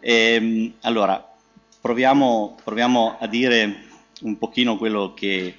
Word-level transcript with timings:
Ehm, 0.00 0.74
allora, 0.82 1.34
proviamo, 1.80 2.56
proviamo, 2.62 3.16
a 3.18 3.26
dire 3.26 3.86
un 4.22 4.38
pochino 4.38 4.76
quello 4.76 5.14
che, 5.14 5.56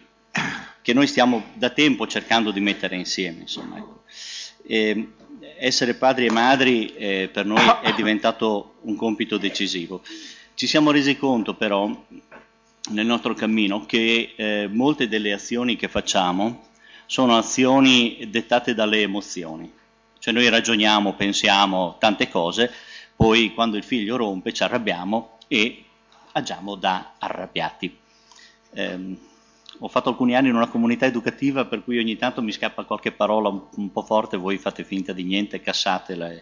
che, 0.82 0.94
noi 0.94 1.08
stiamo 1.08 1.44
da 1.54 1.70
tempo 1.70 2.08
cercando 2.08 2.52
di 2.52 2.60
mettere 2.60 2.96
insieme. 2.96 3.42
Insomma, 3.42 3.78
ecco. 3.78 4.04
ehm, 4.68 5.14
essere 5.58 5.94
padri 5.94 6.28
e 6.28 6.32
madri 6.32 6.94
eh, 6.96 7.30
per 7.32 7.46
noi 7.46 7.64
è 7.82 7.94
diventato 7.96 8.76
un 8.82 8.96
compito 8.96 9.38
decisivo. 9.38 10.02
Ci 10.54 10.68
siamo 10.68 10.92
resi 10.92 11.18
conto 11.18 11.56
però 11.56 11.90
nel 12.92 13.06
nostro 13.06 13.34
cammino 13.34 13.86
che 13.86 14.34
eh, 14.36 14.68
molte 14.72 15.08
delle 15.08 15.32
azioni 15.34 15.76
che 15.76 15.88
facciamo 15.88 16.68
sono 17.06 17.38
azioni 17.38 18.28
dettate 18.30 18.74
dalle 18.74 19.02
emozioni. 19.02 19.72
Cioè 20.20 20.34
noi 20.34 20.50
ragioniamo, 20.50 21.14
pensiamo 21.14 21.96
tante 21.98 22.30
cose, 22.30 22.72
poi 23.20 23.54
quando 23.54 23.76
il 23.76 23.84
figlio 23.84 24.16
rompe 24.16 24.54
ci 24.54 24.64
arrabbiamo 24.64 25.40
e 25.50 25.84
agiamo 26.32 26.76
da 26.76 27.16
arrabbiati. 27.20 27.94
Eh, 28.72 29.18
ho 29.80 29.88
fatto 29.90 30.08
alcuni 30.08 30.38
anni 30.38 30.48
in 30.48 30.56
una 30.56 30.70
comunità 30.70 31.06
educativa 31.06 31.66
per 31.66 31.84
cui 31.84 31.98
ogni 31.98 32.16
tanto 32.16 32.42
mi 32.42 32.54
scappa 32.54 32.86
qualche 32.86 33.12
parola 33.12 33.50
un, 33.50 33.64
un 33.76 33.92
po' 33.92 34.04
forte, 34.04 34.38
voi 34.38 34.58
fate 34.58 34.86
finta 34.86 35.12
di 35.12 35.24
niente, 35.24 35.60
cassatela. 35.60 36.32
E, 36.32 36.42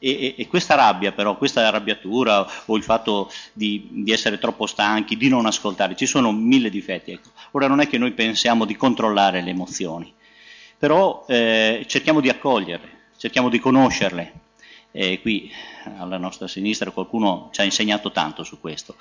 e, 0.00 0.34
e, 0.36 0.48
questa 0.48 0.74
rabbia 0.74 1.12
però, 1.12 1.36
questa 1.36 1.64
arrabbiatura 1.64 2.44
o 2.64 2.76
il 2.76 2.82
fatto 2.82 3.30
di, 3.52 3.86
di, 3.92 4.10
essere 4.10 4.38
troppo 4.38 4.66
stanchi, 4.66 5.16
di 5.16 5.28
non 5.28 5.46
ascoltare, 5.46 5.94
ci 5.94 6.06
sono 6.06 6.32
mille 6.32 6.70
difetti. 6.70 7.12
Ecco. 7.12 7.28
Ora 7.52 7.68
non 7.68 7.78
è 7.78 7.86
che 7.86 7.98
noi 7.98 8.10
pensiamo 8.10 8.64
di 8.64 8.74
controllare 8.74 9.42
le 9.42 9.50
emozioni, 9.50 10.12
però 10.76 11.24
eh, 11.28 11.84
cerchiamo 11.86 12.20
di 12.20 12.28
accoglierle, 12.28 12.88
cerchiamo 13.16 13.48
di 13.48 13.60
conoscerle. 13.60 14.48
E 14.92 15.20
qui 15.20 15.50
alla 15.98 16.18
nostra 16.18 16.48
sinistra 16.48 16.90
qualcuno 16.90 17.48
ci 17.52 17.60
ha 17.60 17.64
insegnato 17.64 18.10
tanto 18.10 18.42
su 18.42 18.60
questo. 18.60 18.96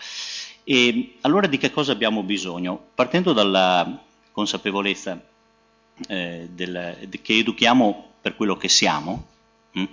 E 0.63 1.15
allora 1.21 1.47
di 1.47 1.57
che 1.57 1.71
cosa 1.71 1.91
abbiamo 1.91 2.21
bisogno? 2.21 2.79
Partendo 2.93 3.33
dalla 3.33 4.01
consapevolezza 4.31 5.19
eh, 6.07 6.47
del, 6.51 7.07
che 7.21 7.37
educhiamo 7.37 8.11
per 8.21 8.35
quello 8.35 8.55
che 8.55 8.69
siamo, 8.69 9.25
hm? 9.71 9.83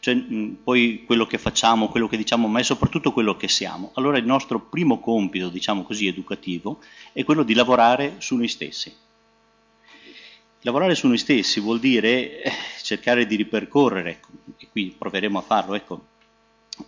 cioè 0.00 0.14
mh, 0.14 0.58
poi 0.62 1.02
quello 1.04 1.26
che 1.26 1.38
facciamo, 1.38 1.88
quello 1.88 2.08
che 2.08 2.16
diciamo, 2.16 2.46
ma 2.46 2.60
è 2.60 2.62
soprattutto 2.62 3.12
quello 3.12 3.36
che 3.36 3.48
siamo. 3.48 3.90
Allora 3.94 4.18
il 4.18 4.24
nostro 4.24 4.60
primo 4.60 5.00
compito, 5.00 5.48
diciamo 5.48 5.82
così, 5.82 6.06
educativo 6.06 6.78
è 7.12 7.24
quello 7.24 7.42
di 7.42 7.54
lavorare 7.54 8.16
su 8.18 8.36
noi 8.36 8.48
stessi. 8.48 8.94
Lavorare 10.62 10.94
su 10.94 11.06
noi 11.06 11.16
stessi 11.16 11.58
vuol 11.58 11.80
dire 11.80 12.42
eh, 12.42 12.52
cercare 12.82 13.26
di 13.26 13.36
ripercorrere, 13.36 14.10
ecco, 14.10 14.28
e 14.58 14.68
qui 14.70 14.94
proveremo 14.96 15.38
a 15.38 15.42
farlo, 15.42 15.74
ecco, 15.74 16.04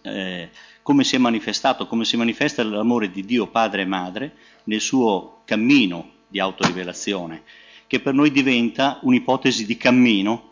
eh, 0.03 0.51
come 0.83 1.05
si 1.05 1.17
è 1.17 1.19
manifestato, 1.19 1.87
come 1.87 2.05
si 2.05 2.19
manifesta 2.19 2.63
l'amore 2.63 3.11
di 3.11 3.25
Dio 3.25 3.47
Padre 3.47 3.83
e 3.83 3.87
Madre 3.87 4.37
nel 4.65 4.81
suo 4.81 5.41
cammino 5.47 6.11
di 6.29 6.39
autorivelazione, 6.39 7.45
che 7.87 8.01
per 8.01 8.13
noi 8.13 8.31
diventa 8.31 8.99
un'ipotesi 9.03 9.65
di 9.65 9.77
cammino 9.79 10.51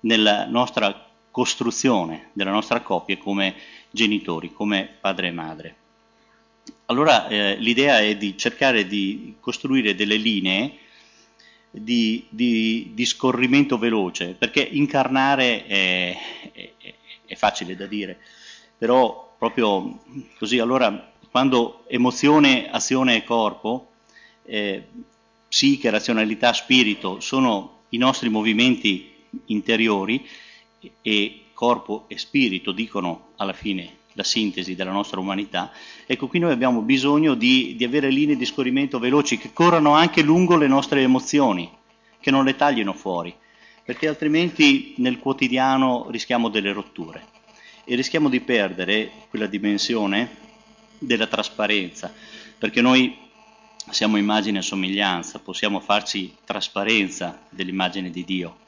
nella 0.00 0.46
nostra 0.46 1.08
costruzione 1.30 2.28
della 2.32 2.50
nostra 2.50 2.80
coppia 2.80 3.16
come 3.18 3.54
genitori, 3.90 4.52
come 4.52 4.88
padre 5.00 5.28
e 5.28 5.32
madre. 5.32 5.76
Allora 6.86 7.28
eh, 7.28 7.56
l'idea 7.56 8.00
è 8.00 8.16
di 8.16 8.36
cercare 8.36 8.86
di 8.86 9.36
costruire 9.40 9.94
delle 9.94 10.16
linee 10.16 10.78
di, 11.74 12.26
di, 12.28 12.90
di 12.94 13.04
scorrimento 13.06 13.78
veloce, 13.78 14.34
perché 14.38 14.60
incarnare 14.60 15.66
è, 15.66 16.16
è, 16.52 16.74
è, 17.26 17.34
facile 17.34 17.74
da 17.74 17.86
dire, 17.86 18.18
però 18.76 19.34
proprio 19.38 20.00
così, 20.38 20.58
allora 20.58 21.10
quando 21.30 21.84
emozione, 21.88 22.70
azione 22.70 23.16
e 23.16 23.24
corpo, 23.24 23.88
eh, 24.44 24.86
psiche, 25.48 25.90
razionalità, 25.90 26.52
spirito 26.52 27.20
sono 27.20 27.84
i 27.88 27.96
nostri 27.96 28.28
movimenti 28.28 29.10
interiori, 29.46 30.26
e 31.00 31.44
corpo 31.54 32.04
e 32.08 32.18
spirito 32.18 32.72
dicono 32.72 33.28
alla 33.36 33.52
fine 33.52 34.00
la 34.14 34.24
sintesi 34.24 34.74
della 34.74 34.90
nostra 34.90 35.20
umanità, 35.20 35.72
ecco 36.06 36.26
qui 36.26 36.38
noi 36.38 36.52
abbiamo 36.52 36.82
bisogno 36.82 37.34
di, 37.34 37.74
di 37.76 37.84
avere 37.84 38.10
linee 38.10 38.36
di 38.36 38.44
scorrimento 38.44 38.98
veloci 38.98 39.38
che 39.38 39.52
corrano 39.52 39.94
anche 39.94 40.22
lungo 40.22 40.56
le 40.56 40.66
nostre 40.66 41.02
emozioni, 41.02 41.70
che 42.20 42.30
non 42.30 42.44
le 42.44 42.56
taglino 42.56 42.92
fuori, 42.92 43.34
perché 43.84 44.08
altrimenti 44.08 44.94
nel 44.98 45.18
quotidiano 45.18 46.08
rischiamo 46.10 46.48
delle 46.48 46.72
rotture 46.72 47.24
e 47.84 47.94
rischiamo 47.94 48.28
di 48.28 48.40
perdere 48.40 49.10
quella 49.28 49.46
dimensione 49.46 50.36
della 50.98 51.26
trasparenza, 51.26 52.12
perché 52.58 52.80
noi 52.80 53.16
siamo 53.90 54.16
immagine 54.16 54.60
e 54.60 54.62
somiglianza, 54.62 55.40
possiamo 55.40 55.80
farci 55.80 56.32
trasparenza 56.44 57.42
dell'immagine 57.50 58.10
di 58.10 58.24
Dio 58.24 58.61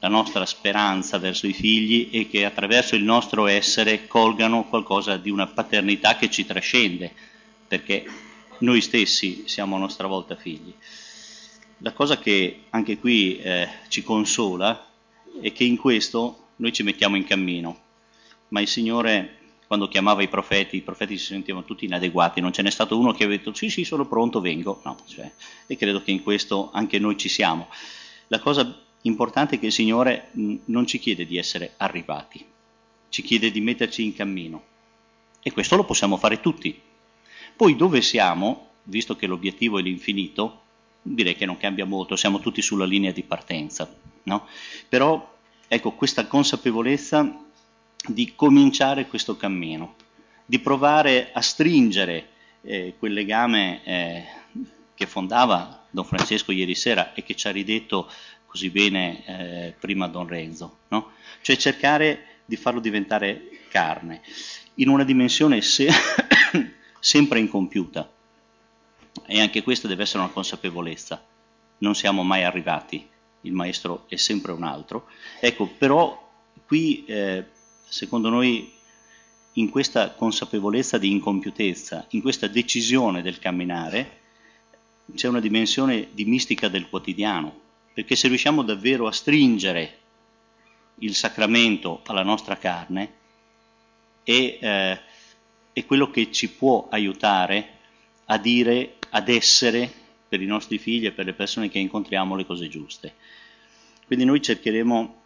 la 0.00 0.08
nostra 0.08 0.44
speranza 0.44 1.18
verso 1.18 1.46
i 1.46 1.52
figli 1.52 2.10
e 2.12 2.28
che 2.28 2.44
attraverso 2.44 2.96
il 2.96 3.02
nostro 3.02 3.46
essere 3.46 4.06
colgano 4.06 4.64
qualcosa 4.64 5.16
di 5.16 5.30
una 5.30 5.46
paternità 5.46 6.16
che 6.16 6.30
ci 6.30 6.44
trascende, 6.44 7.12
perché 7.66 8.04
noi 8.58 8.80
stessi 8.80 9.44
siamo 9.46 9.76
a 9.76 9.80
nostra 9.80 10.06
volta 10.06 10.36
figli. 10.36 10.72
La 11.78 11.92
cosa 11.92 12.18
che 12.18 12.64
anche 12.70 12.98
qui 12.98 13.38
eh, 13.38 13.68
ci 13.88 14.02
consola 14.02 14.86
è 15.40 15.52
che 15.52 15.64
in 15.64 15.76
questo 15.76 16.44
noi 16.56 16.72
ci 16.72 16.82
mettiamo 16.82 17.16
in 17.16 17.24
cammino, 17.24 17.78
ma 18.48 18.60
il 18.60 18.68
Signore 18.68 19.36
quando 19.66 19.88
chiamava 19.88 20.22
i 20.22 20.28
profeti, 20.28 20.76
i 20.76 20.82
profeti 20.82 21.18
si 21.18 21.26
sentivano 21.26 21.64
tutti 21.64 21.86
inadeguati, 21.86 22.40
non 22.40 22.52
ce 22.52 22.62
n'è 22.62 22.70
stato 22.70 22.98
uno 22.98 23.12
che 23.12 23.24
aveva 23.24 23.38
detto 23.38 23.52
sì 23.52 23.68
sì 23.68 23.84
sono 23.84 24.06
pronto, 24.06 24.40
vengo, 24.40 24.80
no, 24.84 24.96
cioè, 25.06 25.30
e 25.66 25.76
credo 25.76 26.02
che 26.02 26.12
in 26.12 26.22
questo 26.22 26.70
anche 26.72 26.98
noi 26.98 27.16
ci 27.16 27.28
siamo. 27.28 27.68
La 28.28 28.38
cosa 28.38 28.85
importante 29.02 29.58
che 29.58 29.66
il 29.66 29.72
Signore 29.72 30.30
non 30.32 30.86
ci 30.86 30.98
chiede 30.98 31.26
di 31.26 31.38
essere 31.38 31.74
arrivati, 31.76 32.44
ci 33.08 33.22
chiede 33.22 33.50
di 33.50 33.60
metterci 33.60 34.04
in 34.04 34.14
cammino. 34.14 34.62
E 35.42 35.52
questo 35.52 35.76
lo 35.76 35.84
possiamo 35.84 36.16
fare 36.16 36.40
tutti. 36.40 36.78
Poi 37.54 37.76
dove 37.76 38.02
siamo, 38.02 38.70
visto 38.84 39.16
che 39.16 39.26
l'obiettivo 39.26 39.78
è 39.78 39.82
l'infinito, 39.82 40.62
direi 41.02 41.36
che 41.36 41.46
non 41.46 41.56
cambia 41.56 41.86
molto, 41.86 42.16
siamo 42.16 42.40
tutti 42.40 42.60
sulla 42.60 42.84
linea 42.84 43.12
di 43.12 43.22
partenza. 43.22 43.92
No? 44.24 44.46
Però 44.88 45.34
ecco 45.68 45.92
questa 45.92 46.26
consapevolezza 46.26 47.44
di 48.08 48.34
cominciare 48.34 49.06
questo 49.06 49.36
cammino, 49.36 49.94
di 50.44 50.58
provare 50.58 51.30
a 51.32 51.40
stringere 51.40 52.28
eh, 52.62 52.94
quel 52.98 53.12
legame 53.12 53.84
eh, 53.84 54.24
che 54.94 55.06
fondava 55.06 55.86
Don 55.90 56.04
Francesco 56.04 56.52
ieri 56.52 56.74
sera 56.74 57.14
e 57.14 57.22
che 57.22 57.34
ci 57.34 57.46
ha 57.46 57.52
ridetto 57.52 58.10
così 58.56 58.70
bene 58.70 59.22
eh, 59.26 59.74
prima 59.78 60.08
Don 60.08 60.26
Renzo, 60.26 60.78
no? 60.88 61.10
cioè 61.42 61.58
cercare 61.58 62.38
di 62.46 62.56
farlo 62.56 62.80
diventare 62.80 63.50
carne, 63.68 64.22
in 64.76 64.88
una 64.88 65.04
dimensione 65.04 65.60
se- 65.60 65.90
sempre 66.98 67.38
incompiuta. 67.38 68.10
E 69.26 69.40
anche 69.40 69.62
questa 69.62 69.88
deve 69.88 70.04
essere 70.04 70.20
una 70.20 70.32
consapevolezza. 70.32 71.22
Non 71.78 71.94
siamo 71.94 72.22
mai 72.22 72.44
arrivati, 72.44 73.06
il 73.42 73.52
maestro 73.52 74.06
è 74.08 74.16
sempre 74.16 74.52
un 74.52 74.62
altro. 74.62 75.06
Ecco, 75.38 75.66
però 75.66 76.32
qui, 76.64 77.04
eh, 77.04 77.44
secondo 77.86 78.30
noi, 78.30 78.72
in 79.52 79.68
questa 79.68 80.12
consapevolezza 80.12 80.96
di 80.96 81.10
incompiutezza, 81.10 82.06
in 82.10 82.22
questa 82.22 82.46
decisione 82.46 83.20
del 83.20 83.38
camminare, 83.38 84.20
c'è 85.14 85.28
una 85.28 85.40
dimensione 85.40 86.08
di 86.12 86.24
mistica 86.24 86.68
del 86.68 86.88
quotidiano, 86.88 87.64
perché 87.96 88.14
se 88.14 88.28
riusciamo 88.28 88.60
davvero 88.60 89.06
a 89.06 89.10
stringere 89.10 89.98
il 90.96 91.14
sacramento 91.14 92.02
alla 92.04 92.22
nostra 92.22 92.58
carne, 92.58 93.10
è, 94.22 94.58
eh, 94.60 95.00
è 95.72 95.84
quello 95.86 96.10
che 96.10 96.30
ci 96.30 96.50
può 96.50 96.88
aiutare 96.90 97.68
a 98.26 98.36
dire, 98.36 98.96
ad 99.08 99.30
essere 99.30 99.90
per 100.28 100.42
i 100.42 100.44
nostri 100.44 100.76
figli 100.76 101.06
e 101.06 101.12
per 101.12 101.24
le 101.24 101.32
persone 101.32 101.70
che 101.70 101.78
incontriamo 101.78 102.36
le 102.36 102.44
cose 102.44 102.68
giuste. 102.68 103.14
Quindi 104.04 104.26
noi 104.26 104.42
cercheremo 104.42 105.22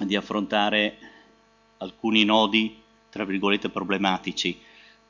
di 0.00 0.16
affrontare 0.16 0.98
alcuni 1.76 2.24
nodi, 2.24 2.76
tra 3.08 3.24
virgolette, 3.24 3.68
problematici, 3.68 4.60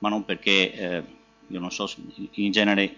ma 0.01 0.11
non 0.11 0.27
perché, 0.27 0.75
eh, 0.75 1.03
io 1.47 1.61
non 1.61 1.73
so, 1.73 1.91
in 2.33 2.53
genere 2.53 2.95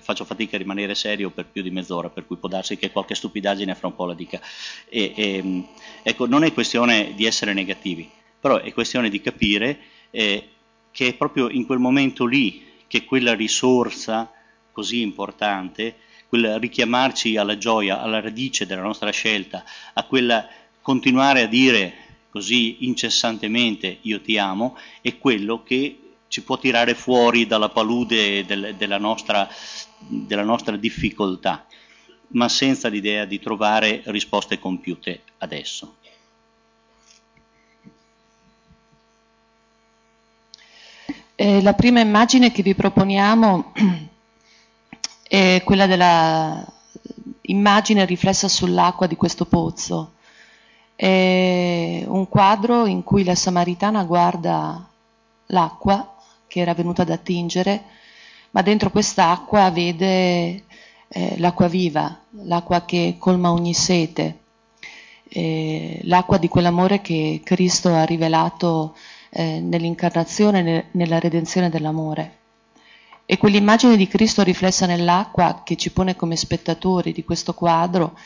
faccio 0.00 0.24
fatica 0.24 0.56
a 0.56 0.58
rimanere 0.58 0.94
serio 0.94 1.30
per 1.30 1.46
più 1.46 1.62
di 1.62 1.70
mezz'ora, 1.70 2.08
per 2.08 2.26
cui 2.26 2.36
può 2.36 2.48
darsi 2.48 2.76
che 2.76 2.90
qualche 2.90 3.14
stupidaggine 3.14 3.74
fra 3.74 3.88
un 3.88 3.94
po' 3.94 4.06
la 4.06 4.14
dica. 4.14 4.40
E, 4.88 5.12
e, 5.14 5.42
mm, 5.42 5.60
ecco, 6.02 6.26
non 6.26 6.44
è 6.44 6.52
questione 6.52 7.12
di 7.14 7.26
essere 7.26 7.52
negativi, 7.52 8.10
però 8.40 8.60
è 8.60 8.72
questione 8.72 9.10
di 9.10 9.20
capire 9.20 9.78
eh, 10.10 10.48
che 10.90 11.08
è 11.08 11.14
proprio 11.14 11.48
in 11.48 11.66
quel 11.66 11.78
momento 11.78 12.24
lì 12.24 12.64
che 12.86 13.04
quella 13.04 13.34
risorsa 13.34 14.30
così 14.72 15.00
importante, 15.02 15.96
quel 16.28 16.58
richiamarci 16.58 17.36
alla 17.36 17.58
gioia, 17.58 18.00
alla 18.00 18.20
radice 18.20 18.66
della 18.66 18.82
nostra 18.82 19.10
scelta, 19.10 19.64
a 19.92 20.04
quella 20.04 20.48
continuare 20.80 21.42
a 21.42 21.46
dire 21.46 21.94
così 22.30 22.84
incessantemente 22.86 23.98
io 24.02 24.20
ti 24.20 24.36
amo, 24.38 24.76
è 25.00 25.18
quello 25.18 25.62
che 25.62 26.03
ci 26.34 26.42
può 26.42 26.58
tirare 26.58 26.96
fuori 26.96 27.46
dalla 27.46 27.68
palude 27.68 28.44
del, 28.44 28.74
della, 28.76 28.98
nostra, 28.98 29.48
della 29.98 30.42
nostra 30.42 30.76
difficoltà, 30.76 31.64
ma 32.30 32.48
senza 32.48 32.88
l'idea 32.88 33.24
di 33.24 33.38
trovare 33.38 34.02
risposte 34.06 34.58
compiute 34.58 35.22
adesso. 35.38 35.94
Eh, 41.36 41.62
la 41.62 41.74
prima 41.74 42.00
immagine 42.00 42.50
che 42.50 42.64
vi 42.64 42.74
proponiamo 42.74 43.72
è 45.22 45.62
quella 45.64 45.86
della 45.86 46.66
immagine 47.42 48.04
riflessa 48.06 48.48
sull'acqua 48.48 49.06
di 49.06 49.14
questo 49.14 49.44
pozzo. 49.44 50.14
È 50.96 52.02
un 52.08 52.28
quadro 52.28 52.86
in 52.86 53.04
cui 53.04 53.22
la 53.22 53.36
Samaritana 53.36 54.02
guarda 54.02 54.84
l'acqua 55.46 56.08
che 56.54 56.60
era 56.60 56.72
venuta 56.72 57.02
ad 57.02 57.10
attingere, 57.10 57.82
ma 58.52 58.62
dentro 58.62 58.88
quest'acqua 58.88 59.72
vede 59.72 60.62
eh, 61.08 61.34
l'acqua 61.38 61.66
viva, 61.66 62.16
l'acqua 62.42 62.84
che 62.84 63.16
colma 63.18 63.50
ogni 63.50 63.74
sete, 63.74 64.38
eh, 65.30 65.98
l'acqua 66.04 66.38
di 66.38 66.46
quell'amore 66.46 67.00
che 67.00 67.40
Cristo 67.42 67.92
ha 67.92 68.04
rivelato 68.04 68.94
eh, 69.30 69.58
nell'incarnazione, 69.58 70.62
ne, 70.62 70.84
nella 70.92 71.18
redenzione 71.18 71.70
dell'amore. 71.70 72.36
E 73.26 73.36
quell'immagine 73.36 73.96
di 73.96 74.06
Cristo 74.06 74.44
riflessa 74.44 74.86
nell'acqua 74.86 75.62
che 75.64 75.74
ci 75.74 75.90
pone 75.90 76.14
come 76.14 76.36
spettatori 76.36 77.10
di 77.10 77.24
questo 77.24 77.52
quadro 77.52 78.16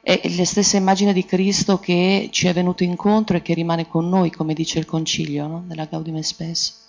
è 0.00 0.20
la 0.36 0.44
stessa 0.44 0.76
immagine 0.76 1.12
di 1.12 1.24
Cristo 1.24 1.80
che 1.80 2.28
ci 2.30 2.46
è 2.46 2.52
venuto 2.52 2.84
incontro 2.84 3.36
e 3.36 3.42
che 3.42 3.52
rimane 3.52 3.88
con 3.88 4.08
noi, 4.08 4.30
come 4.30 4.54
dice 4.54 4.78
il 4.78 4.84
concilio 4.84 5.48
no? 5.48 5.64
nella 5.66 5.86
Gaudium 5.86 6.20
Spes. 6.20 6.82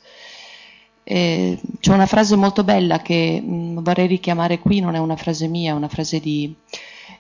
Eh, 1.08 1.62
c'è 1.80 1.94
una 1.94 2.08
frase 2.08 2.36
molto 2.36 2.64
bella 2.64 3.00
che 3.00 3.40
mh, 3.40 3.54
mm, 3.54 3.78
vorrei 3.84 4.08
richiamare 4.08 4.58
qui, 4.58 4.80
non 4.80 4.96
è 4.96 4.98
una 4.98 5.16
frase 5.16 5.48
mia, 5.48 5.72
è 5.72 5.76
una 5.76 5.88
frase 5.88 6.20
di, 6.20 6.52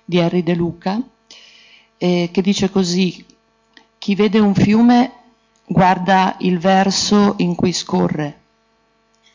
di 0.04 0.18
Henri 0.18 0.42
De 0.42 0.56
Luca, 0.56 1.00
eh, 1.98 2.30
che 2.32 2.42
dice 2.42 2.72
così, 2.72 3.24
chi 4.00 4.16
vede 4.16 4.40
un 4.40 4.56
fiume 4.56 5.12
guarda 5.68 6.36
il 6.40 6.58
verso 6.58 7.36
in 7.38 7.54
cui 7.54 7.74
scorre, 7.74 8.40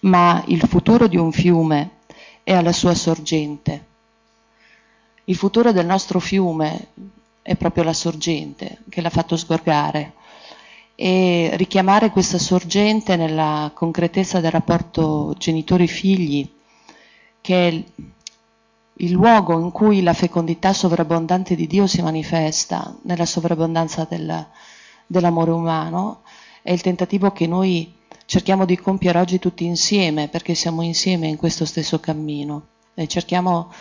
ma 0.01 0.43
il 0.49 0.63
futuro 0.67 1.07
di 1.07 1.17
un 1.17 1.31
fiume 1.31 1.99
è 2.43 2.53
alla 2.53 2.73
sua 2.73 2.95
sorgente. 2.95 3.87
Il 5.25 5.37
futuro 5.37 5.71
del 5.71 5.87
nostro 5.87 6.19
fiume 6.19 6.89
è 7.43 7.55
proprio 7.55 7.85
la 7.85 7.93
sorgente 7.93 8.79
che 8.89 9.01
l'ha 9.01 9.11
fatto 9.11 9.37
sgorgare 9.37 10.15
e 11.03 11.53
richiamare 11.55 12.11
questa 12.11 12.37
sorgente 12.37 13.17
nella 13.17 13.71
concretezza 13.73 14.39
del 14.41 14.51
rapporto 14.51 15.35
genitori-figli, 15.39 16.47
che 17.41 17.69
è 17.69 17.85
il 18.93 19.11
luogo 19.11 19.59
in 19.59 19.71
cui 19.71 20.03
la 20.03 20.13
fecondità 20.13 20.75
sovrabbondante 20.75 21.55
di 21.55 21.67
Dio 21.67 21.87
si 21.87 22.03
manifesta, 22.03 22.95
nella 23.05 23.25
sovrabbondanza 23.25 24.07
del, 24.11 24.47
dell'amore 25.07 25.53
umano, 25.53 26.21
è 26.61 26.71
il 26.71 26.83
tentativo 26.83 27.33
che 27.33 27.47
noi 27.47 27.95
cerchiamo 28.27 28.67
di 28.67 28.77
compiere 28.77 29.21
oggi 29.21 29.39
tutti 29.39 29.65
insieme, 29.65 30.29
perché 30.29 30.55
siamo 30.55 30.83
insieme 30.83 31.29
in 31.29 31.39
questo 31.39 31.65
stesso 31.65 31.99
cammino. 31.99 32.67
E 32.93 33.07
cerchiamo 33.07 33.73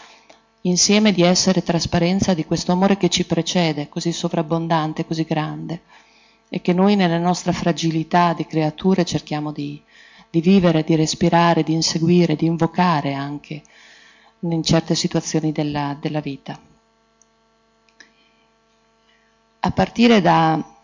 insieme 0.62 1.12
di 1.12 1.24
essere 1.24 1.63
trasparenza 1.63 2.33
di 2.33 2.45
questo 2.45 2.72
amore 2.72 2.95
che 2.95 3.10
ci 3.10 3.25
precede, 3.25 3.89
così 3.89 4.13
sovrabbondante, 4.13 5.06
così 5.06 5.25
grande, 5.25 5.81
e 6.50 6.62
che 6.62 6.74
noi 6.74 6.96
nella 6.96 7.19
nostra 7.19 7.51
fragilità 7.51 8.34
di 8.34 8.46
creature 8.46 9.06
cerchiamo 9.06 9.51
di, 9.51 9.81
di 10.30 10.42
vivere, 10.42 10.84
di 10.84 10.96
respirare, 10.96 11.63
di 11.63 11.74
inseguire, 11.74 12.36
di 12.36 12.46
invocare 12.46 13.13
anche 13.13 13.62
in 14.40 14.63
certe 14.63 14.96
situazioni 14.96 15.51
della, 15.51 15.96
della 16.00 16.22
vita. 16.22 16.60
A 19.62 19.72
partire 19.72 20.22
da 20.22 20.78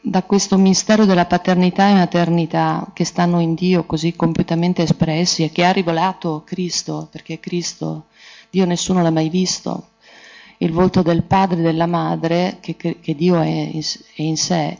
da 0.00 0.22
questo 0.22 0.56
mistero 0.56 1.04
della 1.04 1.26
paternità 1.26 1.88
e 1.88 1.94
maternità 1.94 2.88
che 2.92 3.04
stanno 3.04 3.40
in 3.40 3.54
Dio 3.54 3.84
così 3.84 4.14
compiutamente 4.14 4.82
espressi 4.82 5.42
e 5.42 5.50
che 5.50 5.64
ha 5.64 5.72
rivelato 5.72 6.42
Cristo, 6.46 7.08
perché 7.10 7.40
Cristo, 7.40 8.06
Dio 8.50 8.64
nessuno 8.64 9.02
l'ha 9.02 9.10
mai 9.10 9.28
visto, 9.28 9.90
il 10.58 10.72
volto 10.72 11.02
del 11.02 11.22
padre 11.22 11.60
e 11.60 11.62
della 11.62 11.86
madre 11.86 12.58
che, 12.60 12.76
che 12.76 13.14
Dio 13.14 13.40
è 13.40 13.48
in, 13.48 13.82
è 14.14 14.22
in 14.22 14.36
sé, 14.36 14.78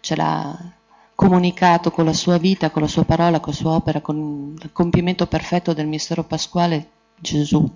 ce 0.00 0.16
l'ha 0.16 0.72
comunicato 1.14 1.90
con 1.90 2.04
la 2.04 2.12
sua 2.12 2.38
vita, 2.38 2.70
con 2.70 2.82
la 2.82 2.88
sua 2.88 3.04
parola, 3.04 3.40
con 3.40 3.52
la 3.52 3.58
sua 3.58 3.72
opera, 3.72 4.00
con 4.00 4.56
il 4.60 4.72
compimento 4.72 5.26
perfetto 5.26 5.72
del 5.72 5.86
mistero 5.86 6.24
pasquale 6.24 6.88
Gesù. 7.18 7.68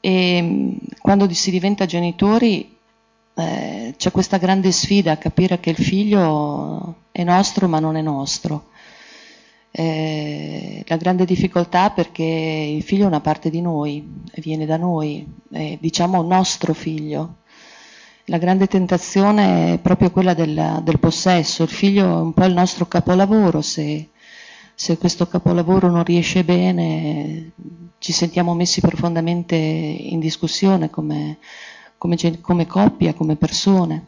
E 0.00 0.76
quando 1.00 1.30
si 1.32 1.50
diventa 1.50 1.84
genitori 1.84 2.76
eh, 3.34 3.94
c'è 3.96 4.10
questa 4.10 4.38
grande 4.38 4.72
sfida 4.72 5.12
a 5.12 5.16
capire 5.16 5.60
che 5.60 5.70
il 5.70 5.76
figlio 5.76 6.94
è 7.12 7.22
nostro 7.24 7.68
ma 7.68 7.80
non 7.80 7.96
è 7.96 8.02
nostro. 8.02 8.68
Eh, 9.78 10.82
la 10.86 10.96
grande 10.96 11.26
difficoltà 11.26 11.90
perché 11.90 12.22
il 12.22 12.82
figlio 12.82 13.04
è 13.04 13.08
una 13.08 13.20
parte 13.20 13.50
di 13.50 13.60
noi, 13.60 14.22
viene 14.36 14.64
da 14.64 14.76
noi, 14.78 15.26
è 15.50 15.76
diciamo 15.78 16.22
nostro 16.22 16.72
figlio. 16.72 17.36
La 18.26 18.38
grande 18.38 18.66
tentazione 18.66 19.74
è 19.74 19.78
proprio 19.78 20.10
quella 20.10 20.34
del, 20.34 20.80
del 20.82 20.98
possesso, 20.98 21.64
il 21.64 21.68
figlio 21.68 22.04
è 22.04 22.20
un 22.22 22.32
po' 22.32 22.44
il 22.44 22.54
nostro 22.54 22.86
capolavoro, 22.86 23.60
se, 23.60 24.08
se 24.74 24.98
questo 24.98 25.26
capolavoro 25.26 25.90
non 25.90 26.04
riesce 26.04 26.42
bene 26.42 27.52
ci 27.98 28.12
sentiamo 28.12 28.54
messi 28.54 28.80
profondamente 28.80 29.56
in 29.56 30.18
discussione 30.20 30.90
come 30.90 31.38
come, 31.98 32.16
come 32.40 32.66
coppia, 32.66 33.14
come 33.14 33.36
persone. 33.36 34.06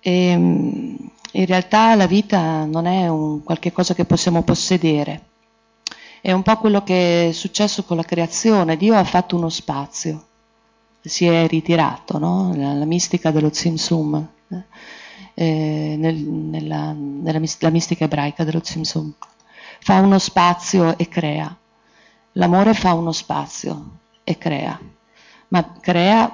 E, 0.00 0.26
ehm, 0.26 0.96
in 1.32 1.46
realtà 1.46 1.94
la 1.94 2.06
vita 2.06 2.64
non 2.64 2.86
è 2.86 3.08
un 3.08 3.42
qualche 3.42 3.72
cosa 3.72 3.94
che 3.94 4.04
possiamo 4.04 4.42
possedere, 4.42 5.30
è 6.20 6.30
un 6.30 6.42
po' 6.42 6.56
quello 6.56 6.84
che 6.84 7.28
è 7.28 7.32
successo 7.32 7.82
con 7.82 7.96
la 7.96 8.04
creazione. 8.04 8.76
Dio 8.76 8.94
ha 8.94 9.02
fatto 9.02 9.36
uno 9.36 9.48
spazio, 9.48 10.26
si 11.00 11.26
è 11.26 11.48
ritirato, 11.48 12.18
no? 12.18 12.54
la, 12.54 12.74
la, 12.74 12.84
mistica 12.84 13.32
dello 13.32 13.50
Tzimtzum, 13.50 14.28
eh, 15.34 15.94
nel, 15.98 16.14
nella, 16.14 16.92
nella 16.92 17.40
la 17.58 17.70
mistica 17.70 18.04
ebraica 18.04 18.44
dello 18.44 18.60
Tzimtzum. 18.60 19.12
Fa 19.80 19.98
uno 19.98 20.20
spazio 20.20 20.96
e 20.96 21.08
crea. 21.08 21.56
L'amore 22.34 22.72
fa 22.72 22.94
uno 22.94 23.10
spazio 23.10 23.98
e 24.22 24.38
crea, 24.38 24.78
ma 25.48 25.72
crea 25.80 26.32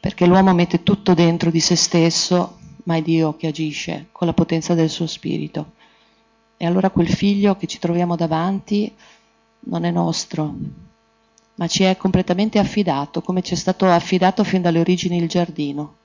perché 0.00 0.26
l'uomo 0.26 0.52
mette 0.52 0.82
tutto 0.82 1.14
dentro 1.14 1.50
di 1.50 1.60
se 1.60 1.76
stesso, 1.76 2.57
ma 2.88 2.96
è 2.96 3.02
Dio 3.02 3.36
che 3.36 3.48
agisce 3.48 4.08
con 4.12 4.26
la 4.26 4.32
potenza 4.32 4.72
del 4.72 4.88
suo 4.88 5.06
spirito. 5.06 5.72
E 6.56 6.64
allora 6.64 6.88
quel 6.88 7.08
figlio 7.08 7.54
che 7.54 7.66
ci 7.66 7.78
troviamo 7.78 8.16
davanti 8.16 8.90
non 9.60 9.84
è 9.84 9.90
nostro, 9.90 10.54
ma 11.56 11.66
ci 11.66 11.82
è 11.82 11.98
completamente 11.98 12.58
affidato, 12.58 13.20
come 13.20 13.42
ci 13.42 13.52
è 13.52 13.56
stato 13.58 13.84
affidato 13.84 14.42
fin 14.42 14.62
dalle 14.62 14.80
origini 14.80 15.18
il 15.18 15.28
giardino. 15.28 15.96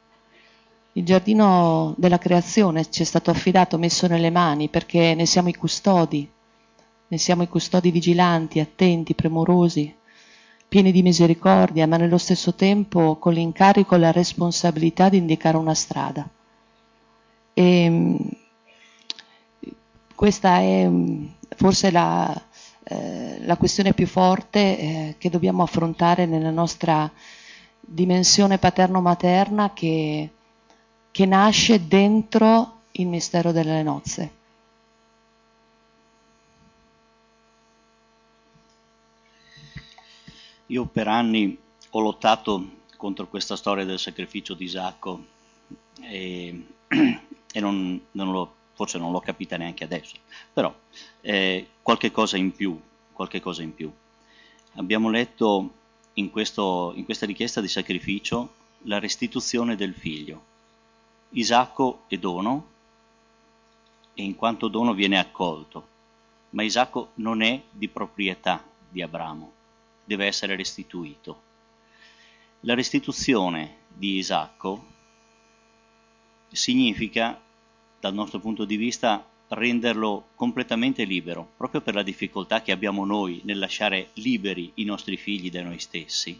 Il 0.91 1.05
giardino 1.05 1.93
della 1.97 2.17
creazione 2.17 2.89
ci 2.89 3.01
è 3.01 3.05
stato 3.05 3.31
affidato, 3.31 3.77
messo 3.77 4.05
nelle 4.07 4.29
mani, 4.29 4.67
perché 4.67 5.15
ne 5.15 5.25
siamo 5.25 5.47
i 5.47 5.55
custodi, 5.55 6.29
ne 7.07 7.17
siamo 7.17 7.43
i 7.43 7.47
custodi 7.47 7.91
vigilanti, 7.91 8.59
attenti, 8.59 9.15
premurosi 9.15 9.95
pieni 10.67 10.91
di 10.91 11.03
misericordia, 11.03 11.87
ma 11.87 11.97
nello 11.97 12.17
stesso 12.17 12.55
tempo 12.55 13.17
con 13.17 13.33
l'incarico 13.33 13.95
e 13.95 13.99
la 13.99 14.11
responsabilità 14.11 15.07
di 15.07 15.17
indicare 15.17 15.55
una 15.55 15.75
strada. 15.75 16.27
E 17.53 17.89
mm, 17.89 18.15
questa 20.15 20.57
è 20.59 20.87
mm, 20.87 21.25
forse 21.55 21.91
la, 21.91 22.41
eh, 22.83 23.37
la 23.45 23.57
questione 23.57 23.93
più 23.93 24.07
forte 24.07 24.59
eh, 24.59 25.15
che 25.17 25.29
dobbiamo 25.29 25.63
affrontare 25.63 26.25
nella 26.25 26.51
nostra 26.51 27.11
dimensione 27.79 28.57
paterno-materna 28.57 29.73
che, 29.73 30.29
che 31.11 31.25
nasce 31.25 31.87
dentro 31.87 32.81
il 32.91 33.07
mistero 33.07 33.51
delle 33.51 33.83
nozze. 33.83 34.41
Io 40.67 40.85
per 40.85 41.07
anni 41.07 41.57
ho 41.91 41.99
lottato 41.99 42.81
contro 42.97 43.27
questa 43.27 43.55
storia 43.55 43.85
del 43.85 43.99
sacrificio 43.99 44.53
di 44.53 44.63
Isacco 44.63 45.25
e, 46.01 46.65
e 47.55 47.59
non, 47.59 48.01
non 48.11 48.31
lo, 48.31 48.53
forse 48.73 48.97
non 48.97 49.11
l'ho 49.11 49.19
capita 49.19 49.55
neanche 49.57 49.83
adesso, 49.83 50.15
però 50.51 50.73
eh, 51.21 51.67
qualche 51.83 52.09
cosa 52.09 52.35
in 52.35 52.51
più, 52.51 52.77
qualche 53.13 53.39
cosa 53.39 53.61
in 53.61 53.75
più. 53.75 53.91
Abbiamo 54.73 55.11
letto 55.11 55.69
in, 56.13 56.31
questo, 56.31 56.93
in 56.95 57.05
questa 57.05 57.27
richiesta 57.27 57.61
di 57.61 57.67
sacrificio 57.67 58.55
la 58.85 58.97
restituzione 58.97 59.75
del 59.75 59.93
figlio. 59.93 60.51
Isacco 61.29 62.03
è 62.07 62.17
dono, 62.17 62.71
e 64.15 64.23
in 64.23 64.35
quanto 64.35 64.67
dono 64.67 64.93
viene 64.93 65.19
accolto, 65.19 65.87
ma 66.51 66.63
Isacco 66.63 67.11
non 67.15 67.43
è 67.43 67.61
di 67.69 67.87
proprietà 67.87 68.63
di 68.89 69.01
Abramo, 69.03 69.51
deve 70.03 70.25
essere 70.25 70.55
restituito. 70.55 71.41
La 72.61 72.73
restituzione 72.73 73.77
di 73.87 74.17
Isacco 74.17 74.91
significa, 76.53 77.39
dal 77.99 78.13
nostro 78.13 78.39
punto 78.39 78.65
di 78.65 78.75
vista, 78.75 79.25
renderlo 79.49 80.29
completamente 80.35 81.03
libero, 81.03 81.47
proprio 81.57 81.81
per 81.81 81.95
la 81.95 82.03
difficoltà 82.03 82.61
che 82.61 82.71
abbiamo 82.71 83.05
noi 83.05 83.41
nel 83.43 83.59
lasciare 83.59 84.09
liberi 84.13 84.71
i 84.75 84.83
nostri 84.83 85.17
figli 85.17 85.49
da 85.51 85.61
noi 85.61 85.79
stessi. 85.79 86.39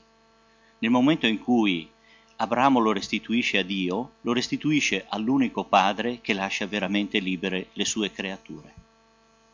Nel 0.79 0.91
momento 0.91 1.27
in 1.27 1.39
cui 1.39 1.89
Abramo 2.38 2.79
lo 2.79 2.91
restituisce 2.91 3.60
a 3.60 3.63
Dio, 3.63 4.13
lo 4.22 4.34
restituisce 4.34 5.05
all'unico 5.08 5.63
padre 5.63 6.20
che 6.22 6.34
lascia 6.34 6.65
veramente 6.65 7.20
libere 7.20 7.67
le 7.74 7.86
sue 7.86 8.12
creature. 8.12 8.74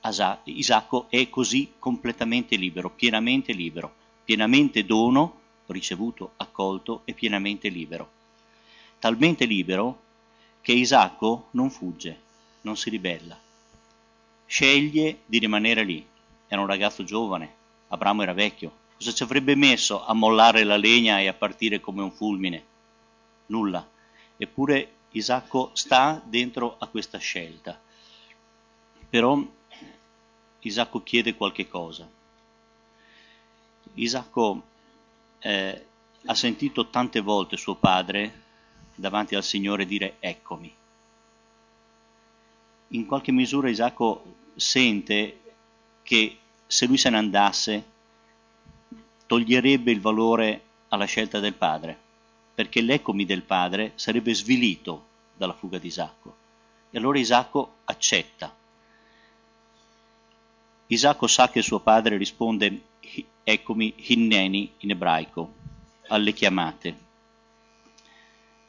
Asa- 0.02 0.40
Isacco 0.46 1.08
è 1.10 1.30
così 1.30 1.74
completamente 1.78 2.56
libero, 2.56 2.90
pienamente 2.90 3.52
libero, 3.52 3.94
pienamente 4.24 4.86
dono, 4.86 5.40
ricevuto, 5.68 6.32
accolto 6.38 7.02
e 7.04 7.14
pienamente 7.14 7.68
libero. 7.68 8.10
Talmente 8.98 9.46
libero 9.46 10.08
che 10.62 10.72
Isacco 10.72 11.48
non 11.52 11.70
fugge, 11.70 12.20
non 12.62 12.76
si 12.76 12.90
ribella. 12.90 13.38
Sceglie 14.46 15.20
di 15.26 15.38
rimanere 15.38 15.84
lì. 15.84 16.06
Era 16.48 16.62
un 16.62 16.68
ragazzo 16.68 17.04
giovane, 17.04 17.54
Abramo 17.90 18.22
era 18.22 18.34
vecchio. 18.34 18.72
Cosa 18.98 19.14
ci 19.14 19.24
avrebbe 19.24 19.56
messo 19.56 20.06
a 20.06 20.14
mollare 20.14 20.64
la 20.64 20.78
legna 20.78 21.20
e 21.20 21.28
a 21.28 21.34
partire 21.34 21.80
come 21.80 22.02
un 22.02 22.12
fulmine? 22.12 22.64
Nulla. 23.48 23.88
Eppure 24.38 24.92
Isacco 25.12 25.72
sta 25.74 26.22
dentro 26.24 26.76
a 26.80 26.88
questa 26.88 27.18
scelta. 27.18 27.80
Però 29.10 29.42
Isacco 30.60 31.02
chiede 31.02 31.36
qualche 31.36 31.68
cosa. 31.68 32.08
Isacco 33.96 34.62
eh, 35.40 35.86
ha 36.26 36.36
sentito 36.36 36.90
tante 36.90 37.22
volte 37.22 37.58
suo 37.58 37.76
padre 37.76 38.48
davanti 39.00 39.36
al 39.36 39.44
Signore 39.44 39.86
dire 39.86 40.18
eccomi. 40.20 40.74
In 42.90 43.06
qualche 43.06 43.32
misura 43.32 43.70
Isacco 43.70 44.36
sente 44.56 45.40
che 46.04 46.38
se 46.68 46.86
lui 46.86 46.98
se 46.98 47.10
ne 47.10 47.18
andasse 47.18 47.84
toglierebbe 49.26 49.92
il 49.92 50.02
valore 50.02 50.62
alla 50.90 51.06
scelta 51.06 51.40
del 51.40 51.54
padre, 51.54 51.98
perché 52.54 52.82
l'eccomi 52.82 53.26
del 53.26 53.44
padre 53.44 53.94
sarebbe 53.96 54.34
svilito 54.34 55.06
dalla 55.38 55.54
fuga 55.54 55.78
di 55.78 55.88
Isacco. 55.88 56.36
E 56.90 56.98
allora 56.98 57.20
Isacco 57.20 57.76
accetta. 57.86 58.54
Isacco 60.88 61.28
sa 61.28 61.50
che 61.50 61.62
suo 61.62 61.80
padre 61.80 62.18
risponde 62.18 62.82
eccomi 63.44 63.94
hinneni 63.96 64.74
in 64.80 64.90
ebraico, 64.90 65.54
alle 66.08 66.34
chiamate 66.34 67.08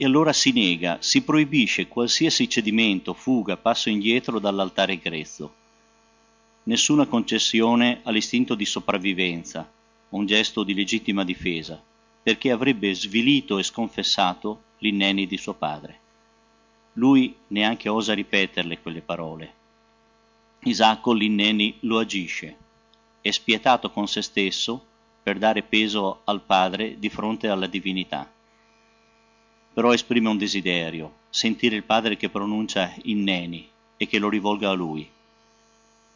e 0.03 0.07
allora 0.07 0.33
si 0.33 0.51
nega, 0.53 0.97
si 1.03 1.21
proibisce 1.21 1.87
qualsiasi 1.87 2.49
cedimento, 2.49 3.13
fuga, 3.13 3.59
passo 3.59 3.91
indietro 3.91 4.39
dall'altare 4.39 4.97
grezzo. 4.97 5.53
Nessuna 6.63 7.05
concessione 7.05 8.01
all'istinto 8.05 8.55
di 8.55 8.65
sopravvivenza, 8.65 9.71
un 10.09 10.25
gesto 10.25 10.63
di 10.63 10.73
legittima 10.73 11.23
difesa, 11.23 11.79
perché 12.23 12.51
avrebbe 12.51 12.95
svilito 12.95 13.59
e 13.59 13.63
sconfessato 13.63 14.63
l'inneni 14.79 15.27
di 15.27 15.37
suo 15.37 15.53
padre. 15.53 15.99
Lui 16.95 17.35
neanche 17.49 17.91
osa 17.91 18.15
ripeterle 18.15 18.81
quelle 18.81 19.03
parole. 19.03 19.53
Isacco 20.61 21.13
l'inneni 21.13 21.77
lo 21.81 21.99
agisce, 21.99 22.57
è 23.21 23.31
spietato 23.31 23.91
con 23.91 24.09
se 24.09 24.23
stesso 24.23 24.83
per 25.23 25.37
dare 25.37 25.61
peso 25.61 26.23
al 26.25 26.41
padre 26.41 26.99
di 26.99 27.11
fronte 27.11 27.49
alla 27.49 27.67
divinità 27.67 28.27
però 29.81 29.95
esprime 29.95 30.29
un 30.29 30.37
desiderio, 30.37 31.11
sentire 31.31 31.75
il 31.75 31.85
padre 31.85 32.19
che 32.19 32.29
pronuncia 32.29 32.93
inneni 33.05 33.67
e 33.97 34.07
che 34.07 34.19
lo 34.19 34.29
rivolga 34.29 34.69
a 34.69 34.75
lui. 34.75 35.09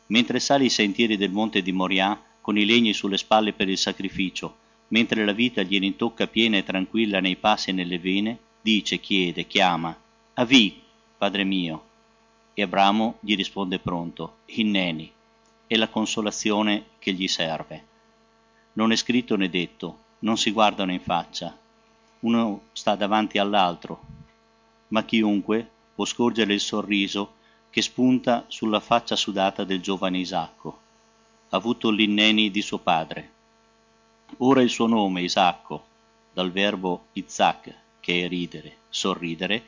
Mentre 0.08 0.38
sale 0.38 0.64
i 0.64 0.68
sentieri 0.68 1.16
del 1.16 1.30
monte 1.30 1.62
di 1.62 1.72
Moriah 1.72 2.20
con 2.42 2.58
i 2.58 2.66
legni 2.66 2.92
sulle 2.92 3.16
spalle 3.16 3.54
per 3.54 3.70
il 3.70 3.78
sacrificio, 3.78 4.54
mentre 4.88 5.24
la 5.24 5.32
vita 5.32 5.62
gli 5.62 5.78
rintocca 5.78 6.26
piena 6.26 6.58
e 6.58 6.62
tranquilla 6.62 7.20
nei 7.20 7.36
passi 7.36 7.70
e 7.70 7.72
nelle 7.72 7.98
vene, 7.98 8.38
dice, 8.60 9.00
chiede, 9.00 9.46
chiama, 9.46 9.98
Avi, 10.34 10.82
padre 11.16 11.44
mio. 11.44 11.84
E 12.52 12.60
Abramo 12.60 13.16
gli 13.20 13.34
risponde 13.34 13.78
pronto, 13.78 14.40
Inneni, 14.44 15.10
è 15.66 15.76
la 15.76 15.88
consolazione 15.88 16.84
che 16.98 17.14
gli 17.14 17.28
serve. 17.28 17.82
Non 18.74 18.92
è 18.92 18.96
scritto 18.96 19.36
né 19.36 19.48
detto, 19.48 19.98
non 20.18 20.36
si 20.36 20.50
guardano 20.50 20.92
in 20.92 21.00
faccia, 21.00 21.56
uno 22.24 22.62
sta 22.72 22.94
davanti 22.94 23.38
all'altro, 23.38 24.00
ma 24.88 25.04
chiunque 25.04 25.68
può 25.94 26.04
scorgere 26.04 26.54
il 26.54 26.60
sorriso 26.60 27.34
che 27.70 27.82
spunta 27.82 28.44
sulla 28.48 28.80
faccia 28.80 29.14
sudata 29.14 29.64
del 29.64 29.80
giovane 29.80 30.18
Isacco, 30.18 30.78
avuto 31.50 31.90
l'inneni 31.90 32.50
di 32.50 32.62
suo 32.62 32.78
padre. 32.78 33.30
Ora 34.38 34.62
il 34.62 34.70
suo 34.70 34.86
nome, 34.86 35.22
Isacco, 35.22 35.84
dal 36.32 36.50
verbo 36.50 37.06
Isaac, 37.12 37.74
che 38.00 38.24
è 38.24 38.28
ridere, 38.28 38.76
sorridere, 38.88 39.62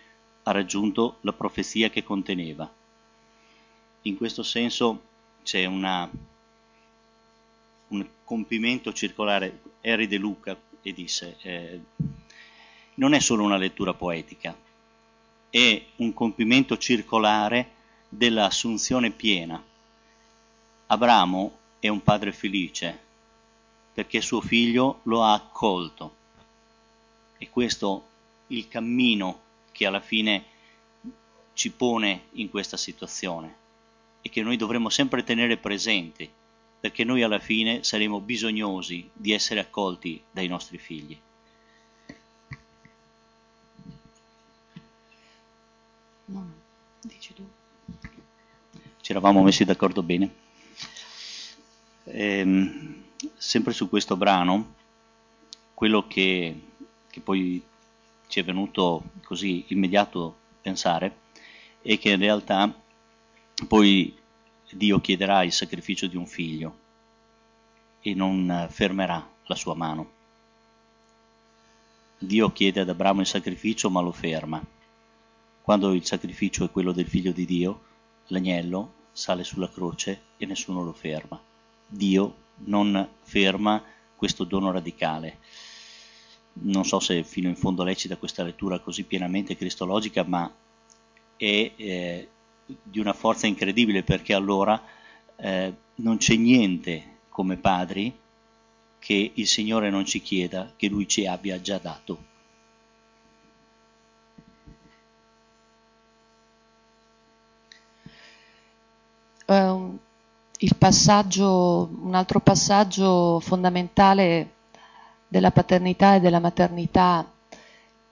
ha 0.44 0.50
raggiunto 0.50 1.18
la 1.20 1.32
profezia 1.32 1.90
che 1.90 2.02
conteneva. 2.02 2.70
In 4.02 4.16
questo 4.16 4.42
senso 4.42 5.02
c'è 5.42 5.64
una, 5.66 6.08
un 7.88 8.08
compimento 8.24 8.92
circolare. 8.92 9.60
Eri 9.80 10.06
De 10.06 10.16
Luca 10.16 10.56
e 10.82 10.92
disse, 10.92 11.36
eh, 11.42 11.80
non 12.96 13.14
è 13.14 13.20
solo 13.20 13.44
una 13.44 13.56
lettura 13.56 13.94
poetica, 13.94 14.56
è 15.50 15.84
un 15.96 16.12
compimento 16.12 16.76
circolare 16.76 17.70
dell'assunzione 18.08 19.10
piena. 19.10 19.62
Abramo 20.88 21.58
è 21.78 21.88
un 21.88 22.02
padre 22.02 22.32
felice 22.32 23.04
perché 23.92 24.20
suo 24.20 24.40
figlio 24.40 25.00
lo 25.04 25.22
ha 25.22 25.32
accolto 25.32 26.14
e 27.38 27.48
questo 27.48 28.06
il 28.48 28.68
cammino 28.68 29.40
che 29.72 29.86
alla 29.86 30.00
fine 30.00 30.44
ci 31.54 31.70
pone 31.70 32.26
in 32.32 32.50
questa 32.50 32.76
situazione 32.76 33.64
e 34.20 34.28
che 34.28 34.42
noi 34.42 34.56
dovremo 34.56 34.90
sempre 34.90 35.24
tenere 35.24 35.56
presenti 35.56 36.30
perché 36.78 37.04
noi 37.04 37.22
alla 37.22 37.38
fine 37.38 37.82
saremo 37.82 38.20
bisognosi 38.20 39.08
di 39.12 39.32
essere 39.32 39.60
accolti 39.60 40.22
dai 40.30 40.46
nostri 40.46 40.78
figli. 40.78 41.18
No, 46.26 46.52
dici 47.06 47.32
tu. 47.32 47.48
Ci 49.00 49.10
eravamo 49.12 49.42
messi 49.42 49.64
d'accordo 49.64 50.02
bene. 50.02 50.44
Ehm, 52.04 53.04
sempre 53.36 53.72
su 53.72 53.88
questo 53.88 54.16
brano, 54.16 54.74
quello 55.74 56.06
che, 56.06 56.60
che 57.08 57.20
poi 57.20 57.62
ci 58.26 58.40
è 58.40 58.44
venuto 58.44 59.04
così 59.22 59.64
immediato 59.68 60.36
pensare 60.60 61.24
è 61.80 61.98
che 61.98 62.10
in 62.10 62.18
realtà 62.18 62.74
poi 63.68 64.14
Dio 64.70 65.00
chiederà 65.00 65.44
il 65.44 65.52
sacrificio 65.52 66.08
di 66.08 66.16
un 66.16 66.26
figlio 66.26 66.78
e 68.00 68.14
non 68.14 68.66
fermerà 68.68 69.28
la 69.44 69.54
sua 69.54 69.74
mano. 69.74 70.14
Dio 72.18 72.50
chiede 72.50 72.80
ad 72.80 72.88
Abramo 72.88 73.20
il 73.20 73.26
sacrificio 73.26 73.88
ma 73.90 74.00
lo 74.00 74.12
ferma 74.12 74.60
quando 75.66 75.92
il 75.94 76.04
sacrificio 76.04 76.64
è 76.64 76.70
quello 76.70 76.92
del 76.92 77.08
figlio 77.08 77.32
di 77.32 77.44
Dio, 77.44 77.80
l'agnello 78.28 78.92
sale 79.10 79.42
sulla 79.42 79.68
croce 79.68 80.20
e 80.36 80.46
nessuno 80.46 80.84
lo 80.84 80.92
ferma. 80.92 81.42
Dio 81.88 82.36
non 82.66 83.08
ferma 83.22 83.82
questo 84.14 84.44
dono 84.44 84.70
radicale. 84.70 85.38
Non 86.52 86.84
so 86.84 87.00
se 87.00 87.24
fino 87.24 87.48
in 87.48 87.56
fondo 87.56 87.82
lecita 87.82 88.16
questa 88.16 88.44
lettura 88.44 88.78
così 88.78 89.02
pienamente 89.02 89.56
cristologica, 89.56 90.22
ma 90.22 90.48
è 91.36 91.72
eh, 91.74 92.28
di 92.64 93.00
una 93.00 93.12
forza 93.12 93.48
incredibile 93.48 94.04
perché 94.04 94.34
allora 94.34 94.80
eh, 95.34 95.74
non 95.96 96.18
c'è 96.18 96.36
niente 96.36 97.16
come 97.28 97.56
padri 97.56 98.16
che 99.00 99.32
il 99.34 99.46
Signore 99.48 99.90
non 99.90 100.04
ci 100.04 100.22
chieda 100.22 100.72
che 100.76 100.86
Lui 100.86 101.08
ci 101.08 101.26
abbia 101.26 101.60
già 101.60 101.78
dato. 101.78 102.34
Uh, 109.46 109.52
il 109.52 109.96
passaggio, 109.96 110.45
un 110.58 112.14
altro 112.14 112.40
passaggio 112.40 113.40
fondamentale 113.40 114.52
della 115.28 115.50
paternità 115.50 116.14
e 116.14 116.20
della 116.20 116.38
maternità 116.40 117.30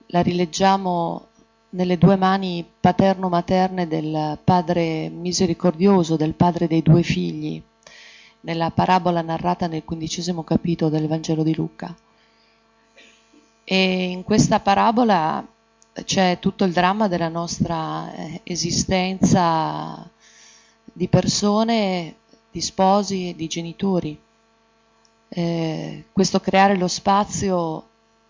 la 0.09 0.21
rileggiamo 0.21 1.29
nelle 1.71 1.99
due 1.99 2.17
mani 2.17 2.65
paterno-materne 2.81 3.89
del 3.89 4.39
Padre 4.43 5.09
misericordioso, 5.09 6.17
del 6.17 6.35
Padre 6.35 6.69
dei 6.69 6.83
due 6.83 7.03
figli, 7.03 7.61
nella 8.41 8.71
parabola 8.71 9.23
narrata 9.23 9.67
nel 9.67 9.85
quindicesimo 9.85 10.45
capitolo 10.45 10.91
del 10.91 11.09
Vangelo 11.09 11.43
di 11.43 11.55
Luca. 11.55 11.95
E 13.65 14.05
in 14.11 14.23
questa 14.23 14.61
parabola 14.61 15.45
c'è 16.05 16.39
tutto 16.39 16.65
il 16.65 16.73
dramma 16.73 17.09
della 17.09 17.29
nostra 17.29 18.13
eh, 18.15 18.41
esistenza 18.45 20.09
di 20.93 21.09
persone, 21.09 22.17
di 22.55 22.61
sposi 22.61 23.31
e 23.31 23.35
di 23.35 23.49
genitori. 23.49 24.17
Eh, 25.29 26.05
questo 26.13 26.39
creare 26.39 26.77
lo 26.77 26.87
spazio 26.87 27.89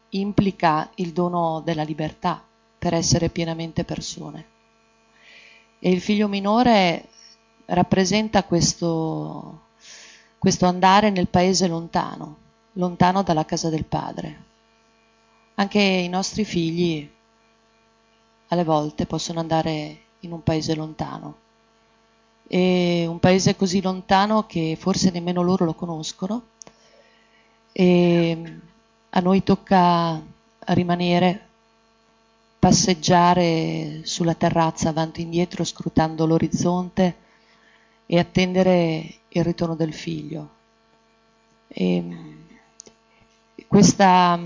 implica 0.08 0.90
il 0.94 1.12
dono 1.12 1.60
della 1.62 1.82
libertà 1.82 2.42
per 2.78 2.94
essere 2.94 3.28
pienamente 3.28 3.84
persone. 3.84 4.46
E 5.78 5.90
il 5.90 6.00
figlio 6.00 6.26
minore 6.26 7.08
rappresenta 7.66 8.44
questo, 8.44 9.64
questo 10.38 10.64
andare 10.64 11.10
nel 11.10 11.28
paese 11.28 11.68
lontano, 11.68 12.36
lontano 12.72 13.22
dalla 13.22 13.44
casa 13.44 13.68
del 13.68 13.84
padre. 13.84 14.44
Anche 15.56 15.80
i 15.80 16.08
nostri 16.08 16.46
figli 16.46 17.06
alle 18.48 18.64
volte 18.64 19.04
possono 19.04 19.40
andare 19.40 19.98
in 20.20 20.32
un 20.32 20.42
paese 20.42 20.74
lontano. 20.74 21.42
E 22.46 23.06
un 23.08 23.18
paese 23.18 23.56
così 23.56 23.80
lontano 23.80 24.46
che 24.46 24.76
forse 24.78 25.10
nemmeno 25.10 25.42
loro 25.42 25.64
lo 25.64 25.74
conoscono. 25.74 26.48
E 27.72 28.60
a 29.10 29.20
noi 29.20 29.42
tocca 29.42 30.22
rimanere, 30.66 31.48
passeggiare 32.58 34.00
sulla 34.04 34.34
terrazza 34.34 34.88
avanti 34.88 35.20
e 35.20 35.24
indietro 35.24 35.64
scrutando 35.64 36.26
l'orizzonte 36.26 37.16
e 38.06 38.18
attendere 38.18 39.14
il 39.28 39.44
ritorno 39.44 39.74
del 39.74 39.92
figlio. 39.92 40.48
E 41.68 42.04
questa, 43.66 44.38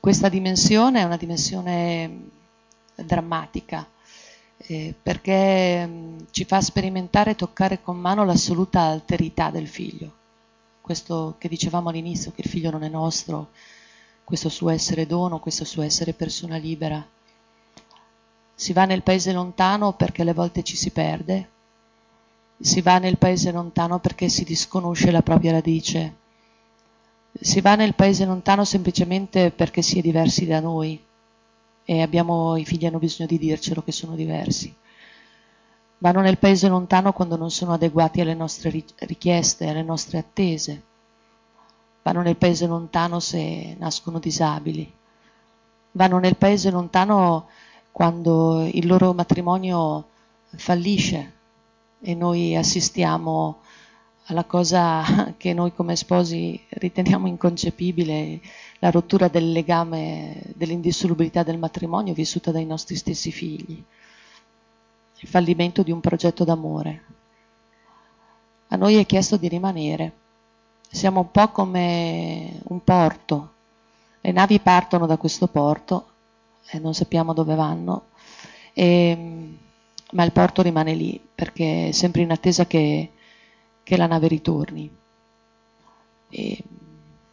questa 0.00 0.28
dimensione 0.28 1.00
è 1.00 1.04
una 1.04 1.16
dimensione 1.16 2.30
drammatica 2.94 3.86
eh, 4.66 4.94
perché 5.00 5.86
mh, 5.86 6.26
ci 6.30 6.44
fa 6.44 6.60
sperimentare 6.60 7.32
e 7.32 7.36
toccare 7.36 7.82
con 7.82 7.96
mano 7.98 8.24
l'assoluta 8.24 8.82
alterità 8.82 9.50
del 9.50 9.68
figlio. 9.68 10.12
Questo 10.80 11.34
che 11.38 11.48
dicevamo 11.48 11.88
all'inizio, 11.90 12.32
che 12.32 12.42
il 12.42 12.48
figlio 12.50 12.70
non 12.70 12.82
è 12.82 12.88
nostro, 12.88 13.50
questo 14.24 14.48
suo 14.48 14.70
essere 14.70 15.06
dono, 15.06 15.38
questo 15.38 15.64
suo 15.64 15.82
essere 15.82 16.12
persona 16.12 16.56
libera. 16.56 17.06
Si 18.54 18.72
va 18.72 18.84
nel 18.84 19.02
paese 19.02 19.32
lontano 19.32 19.92
perché 19.94 20.22
alle 20.22 20.32
volte 20.32 20.62
ci 20.62 20.76
si 20.76 20.90
perde, 20.90 21.48
si 22.58 22.80
va 22.80 22.98
nel 22.98 23.18
paese 23.18 23.50
lontano 23.50 23.98
perché 23.98 24.28
si 24.28 24.44
disconosce 24.44 25.10
la 25.10 25.22
propria 25.22 25.52
radice, 25.52 26.16
si 27.38 27.60
va 27.60 27.74
nel 27.74 27.94
paese 27.94 28.24
lontano 28.24 28.64
semplicemente 28.64 29.50
perché 29.50 29.82
si 29.82 29.98
è 29.98 30.02
diversi 30.02 30.46
da 30.46 30.60
noi 30.60 31.02
e 31.84 32.00
abbiamo, 32.02 32.56
i 32.56 32.64
figli 32.64 32.86
hanno 32.86 32.98
bisogno 32.98 33.28
di 33.28 33.38
dircelo 33.38 33.82
che 33.82 33.92
sono 33.92 34.14
diversi. 34.14 34.74
Vanno 35.98 36.20
nel 36.20 36.38
paese 36.38 36.68
lontano 36.68 37.12
quando 37.12 37.36
non 37.36 37.50
sono 37.50 37.72
adeguati 37.72 38.20
alle 38.20 38.34
nostre 38.34 38.84
richieste, 38.98 39.68
alle 39.68 39.82
nostre 39.82 40.18
attese. 40.18 40.82
Vanno 42.02 42.22
nel 42.22 42.36
paese 42.36 42.66
lontano 42.66 43.20
se 43.20 43.74
nascono 43.78 44.18
disabili. 44.18 44.92
Vanno 45.92 46.18
nel 46.18 46.36
paese 46.36 46.70
lontano 46.70 47.48
quando 47.92 48.68
il 48.70 48.86
loro 48.86 49.14
matrimonio 49.14 50.08
fallisce 50.56 51.32
e 52.00 52.14
noi 52.14 52.56
assistiamo 52.56 53.60
alla 54.26 54.44
cosa 54.44 55.34
che 55.36 55.52
noi 55.52 55.74
come 55.74 55.96
sposi 55.96 56.58
riteniamo 56.68 57.26
inconcepibile, 57.26 58.40
la 58.78 58.90
rottura 58.90 59.28
del 59.28 59.52
legame, 59.52 60.40
dell'indissolubilità 60.54 61.42
del 61.42 61.58
matrimonio 61.58 62.14
vissuta 62.14 62.50
dai 62.50 62.64
nostri 62.64 62.96
stessi 62.96 63.30
figli, 63.30 63.82
il 65.18 65.28
fallimento 65.28 65.82
di 65.82 65.90
un 65.90 66.00
progetto 66.00 66.44
d'amore. 66.44 67.02
A 68.68 68.76
noi 68.76 68.96
è 68.96 69.06
chiesto 69.06 69.36
di 69.36 69.48
rimanere, 69.48 70.12
siamo 70.90 71.20
un 71.20 71.30
po' 71.30 71.48
come 71.48 72.60
un 72.64 72.82
porto, 72.82 73.52
le 74.20 74.32
navi 74.32 74.58
partono 74.58 75.06
da 75.06 75.18
questo 75.18 75.48
porto 75.48 76.08
e 76.70 76.78
non 76.78 76.94
sappiamo 76.94 77.34
dove 77.34 77.54
vanno, 77.54 78.06
e, 78.72 79.48
ma 80.12 80.24
il 80.24 80.32
porto 80.32 80.62
rimane 80.62 80.94
lì 80.94 81.20
perché 81.34 81.88
è 81.88 81.92
sempre 81.92 82.22
in 82.22 82.30
attesa 82.30 82.66
che 82.66 83.10
che 83.84 83.96
la 83.96 84.06
nave 84.06 84.26
ritorni. 84.26 84.90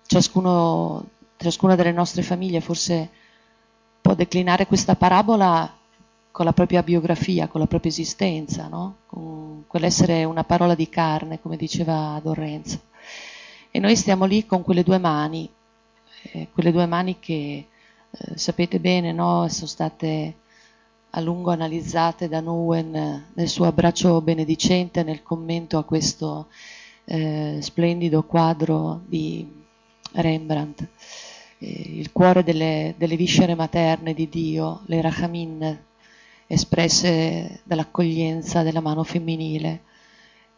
Ciascuno, 0.06 1.10
ciascuna 1.38 1.76
delle 1.76 1.92
nostre 1.92 2.22
famiglie 2.22 2.62
forse 2.62 3.10
può 4.00 4.14
declinare 4.14 4.68
questa 4.68 4.96
parabola 4.96 5.78
con 6.32 6.46
la 6.46 6.54
propria 6.54 6.84
biografia, 6.84 7.48
con 7.48 7.60
la 7.60 7.68
propria 7.68 7.92
esistenza, 7.92 8.68
no? 8.68 8.98
con 9.08 9.64
quell'essere 9.68 10.24
una 10.24 10.44
parola 10.44 10.76
di 10.76 10.90
carne, 10.90 11.42
come 11.42 11.58
diceva 11.58 12.20
Don 12.24 12.34
Renzo. 12.34 12.80
E 13.70 13.80
noi 13.80 13.96
stiamo 13.96 14.26
lì 14.26 14.46
con 14.46 14.64
quelle 14.64 14.84
due 14.84 14.98
mani, 14.98 15.50
eh, 16.34 16.48
quelle 16.52 16.72
due 16.72 16.86
mani 16.86 17.20
che 17.20 17.68
eh, 18.10 18.38
sapete 18.38 18.80
bene, 18.80 19.12
no? 19.12 19.48
sono 19.50 19.68
state 19.68 20.36
a 21.14 21.20
lungo 21.20 21.52
analizzate 21.52 22.30
da 22.30 22.42
Nguyen 22.42 23.26
nel 23.34 23.50
suo 23.50 23.66
abbraccio 23.66 24.22
benedicente 24.22 25.04
nel 25.04 25.24
commento 25.24 25.78
a 25.78 25.84
questo 25.84 26.48
eh, 27.06 27.58
splendido 27.60 28.24
quadro 28.24 29.02
di 29.06 29.46
Rembrandt. 30.14 30.88
Eh, 31.58 31.68
il 31.68 32.12
cuore 32.14 32.44
delle, 32.44 32.96
delle, 32.98 33.18
viscere 33.18 33.56
materne 33.56 34.14
di 34.14 34.30
Dio, 34.30 34.82
le 34.86 35.02
rachamin, 35.02 35.80
espresse 36.48 37.60
dall'accoglienza 37.64 38.64
della 38.64 38.82
mano 38.82 39.04
femminile 39.04 39.82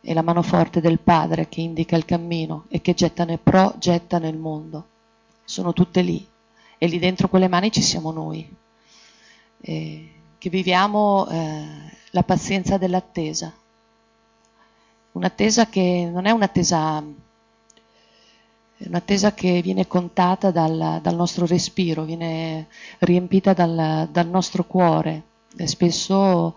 e 0.02 0.14
la 0.14 0.22
mano 0.22 0.42
forte 0.42 0.82
del 0.82 1.00
padre 1.00 1.48
che 1.50 1.62
indica 1.62 1.96
il 1.96 2.06
cammino 2.06 2.66
e 2.70 2.82
che 2.82 2.94
getta 2.94 3.26
nel 3.26 3.40
pro, 3.40 3.74
getta 3.80 4.20
nel 4.20 4.38
mondo. 4.38 4.88
Sono 5.44 5.74
tutte 5.74 6.02
lì 6.02 6.26
e 6.78 6.88
lì 6.88 7.00
dentro 7.00 7.28
quelle 7.28 7.48
mani 7.48 7.72
ci 7.72 7.82
siamo 7.82 8.12
noi. 8.12 8.48
E 9.62 10.10
che 10.44 10.50
viviamo 10.50 11.26
eh, 11.30 11.66
la 12.10 12.24
pazienza 12.24 12.78
dell'attesa. 12.78 13.54
Un'attesa 15.14 15.68
che 15.68 16.10
non 16.12 16.26
è 16.26 16.32
un'attesa, 16.32 17.02
è 18.76 18.86
un'attesa 18.86 19.34
che 19.34 19.62
viene 19.62 19.88
contata 19.88 20.52
dal, 20.52 21.00
dal, 21.02 21.16
nostro 21.16 21.46
respiro, 21.46 22.04
viene 22.04 22.68
riempita 23.00 23.54
dal, 23.54 24.10
dal 24.12 24.28
nostro 24.28 24.66
cuore, 24.66 25.24
è 25.56 25.66
spesso 25.66 26.54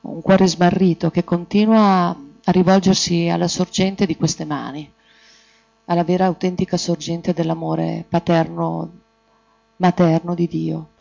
un 0.00 0.20
cuore 0.20 0.48
smarrito 0.48 1.12
che 1.12 1.22
continua 1.22 2.08
a 2.08 2.50
rivolgersi 2.50 3.28
alla 3.28 3.46
sorgente 3.46 4.04
di 4.04 4.16
queste 4.16 4.44
mani, 4.44 4.92
alla 5.84 6.02
vera 6.02 6.24
autentica 6.24 6.76
sorgente 6.76 7.32
dell'amore 7.32 8.04
paterno, 8.08 8.90
materno 9.76 10.34
di 10.34 10.48
Dio. 10.48 10.91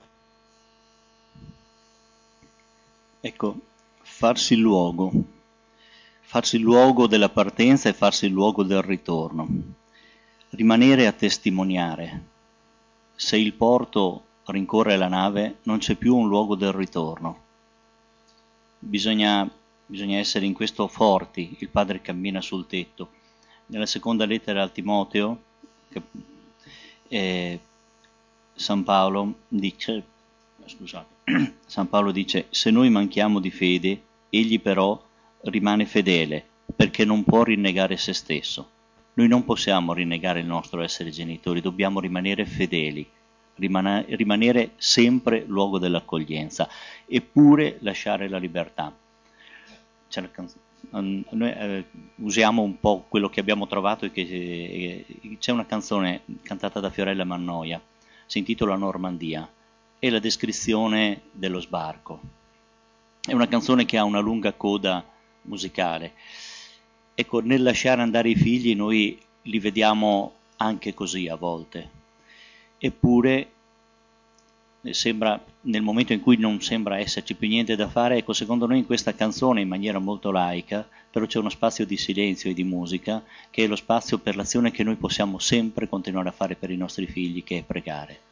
Ecco, 3.23 3.55
farsi 4.01 4.55
luogo, 4.55 5.11
farsi 6.21 6.57
luogo 6.57 7.05
della 7.05 7.29
partenza 7.29 7.87
e 7.87 7.93
farsi 7.93 8.27
luogo 8.27 8.63
del 8.63 8.81
ritorno, 8.81 9.47
rimanere 10.49 11.05
a 11.05 11.11
testimoniare. 11.11 12.23
Se 13.13 13.37
il 13.37 13.53
porto 13.53 14.23
rincorre 14.45 14.97
la 14.97 15.07
nave 15.07 15.59
non 15.63 15.77
c'è 15.77 15.93
più 15.93 16.15
un 16.15 16.27
luogo 16.27 16.55
del 16.55 16.71
ritorno. 16.71 17.41
Bisogna, 18.79 19.47
bisogna 19.85 20.17
essere 20.17 20.47
in 20.47 20.53
questo 20.53 20.87
forti, 20.87 21.57
il 21.59 21.69
padre 21.69 22.01
cammina 22.01 22.41
sul 22.41 22.65
tetto. 22.65 23.11
Nella 23.67 23.85
seconda 23.85 24.25
lettera 24.25 24.63
al 24.63 24.71
Timoteo, 24.71 25.41
che, 25.89 26.01
eh, 27.07 27.59
San 28.55 28.83
Paolo 28.83 29.35
dice, 29.47 30.03
scusate, 30.65 31.53
San 31.65 31.89
Paolo 31.89 32.11
dice, 32.11 32.47
se 32.49 32.71
noi 32.71 32.89
manchiamo 32.89 33.39
di 33.39 33.51
fede, 33.51 34.01
egli 34.29 34.59
però 34.59 35.01
rimane 35.41 35.85
fedele, 35.85 36.45
perché 36.75 37.05
non 37.05 37.23
può 37.23 37.43
rinnegare 37.43 37.97
se 37.97 38.13
stesso. 38.13 38.69
Noi 39.13 39.27
non 39.27 39.43
possiamo 39.43 39.93
rinnegare 39.93 40.39
il 40.39 40.45
nostro 40.45 40.81
essere 40.81 41.09
genitori, 41.09 41.61
dobbiamo 41.61 41.99
rimanere 41.99 42.45
fedeli, 42.45 43.07
rimane, 43.55 44.05
rimanere 44.09 44.71
sempre 44.77 45.43
luogo 45.45 45.79
dell'accoglienza, 45.79 46.69
eppure 47.05 47.77
lasciare 47.81 48.29
la 48.29 48.37
libertà. 48.37 48.93
La 50.13 50.29
canzone 50.29 50.69
noi 50.89 51.49
eh, 51.49 51.85
usiamo 52.15 52.63
un 52.63 52.79
po' 52.79 53.05
quello 53.07 53.29
che 53.29 53.39
abbiamo 53.39 53.67
trovato 53.67 54.05
e 54.05 54.11
che 54.11 54.21
eh, 54.21 55.37
c'è 55.37 55.51
una 55.51 55.65
canzone 55.65 56.21
cantata 56.41 56.79
da 56.79 56.89
Fiorella 56.89 57.23
Mannoia, 57.23 57.81
si 58.25 58.39
intitola 58.39 58.75
Normandia, 58.75 59.47
è 60.01 60.09
la 60.09 60.17
descrizione 60.17 61.21
dello 61.29 61.59
sbarco. 61.59 62.19
È 63.21 63.33
una 63.33 63.47
canzone 63.47 63.85
che 63.85 63.99
ha 63.99 64.03
una 64.03 64.19
lunga 64.19 64.51
coda 64.51 65.05
musicale. 65.43 66.13
Ecco, 67.13 67.39
nel 67.39 67.61
lasciare 67.61 68.01
andare 68.01 68.29
i 68.29 68.35
figli 68.35 68.73
noi 68.73 69.15
li 69.43 69.59
vediamo 69.59 70.33
anche 70.57 70.95
così 70.95 71.27
a 71.27 71.35
volte. 71.35 71.87
Eppure 72.79 73.51
sembra, 74.89 75.39
nel 75.61 75.83
momento 75.83 76.13
in 76.13 76.21
cui 76.21 76.37
non 76.37 76.59
sembra 76.61 76.97
esserci 76.97 77.35
più 77.35 77.47
niente 77.47 77.75
da 77.75 77.87
fare, 77.87 78.17
ecco, 78.17 78.33
secondo 78.33 78.65
noi 78.65 78.79
in 78.79 78.87
questa 78.87 79.13
canzone, 79.13 79.61
in 79.61 79.67
maniera 79.67 79.99
molto 79.99 80.31
laica, 80.31 80.89
però 81.11 81.27
c'è 81.27 81.37
uno 81.37 81.49
spazio 81.49 81.85
di 81.85 81.97
silenzio 81.97 82.49
e 82.49 82.55
di 82.55 82.63
musica, 82.63 83.23
che 83.51 83.65
è 83.65 83.67
lo 83.67 83.75
spazio 83.75 84.17
per 84.17 84.35
l'azione 84.35 84.71
che 84.71 84.83
noi 84.83 84.95
possiamo 84.95 85.37
sempre 85.37 85.87
continuare 85.87 86.29
a 86.29 86.31
fare 86.33 86.55
per 86.55 86.71
i 86.71 86.77
nostri 86.77 87.05
figli, 87.05 87.43
che 87.43 87.59
è 87.59 87.63
pregare. 87.63 88.30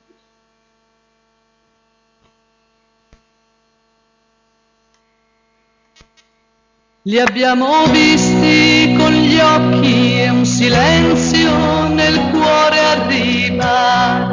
Li 7.04 7.18
abbiamo 7.18 7.86
visti 7.86 8.94
con 8.98 9.14
gli 9.14 9.40
occhi 9.40 10.20
e 10.20 10.30
un 10.30 10.46
silenzio 10.46 11.88
nel 11.88 12.20
cuore 12.30 12.80
arriva. 12.80 14.28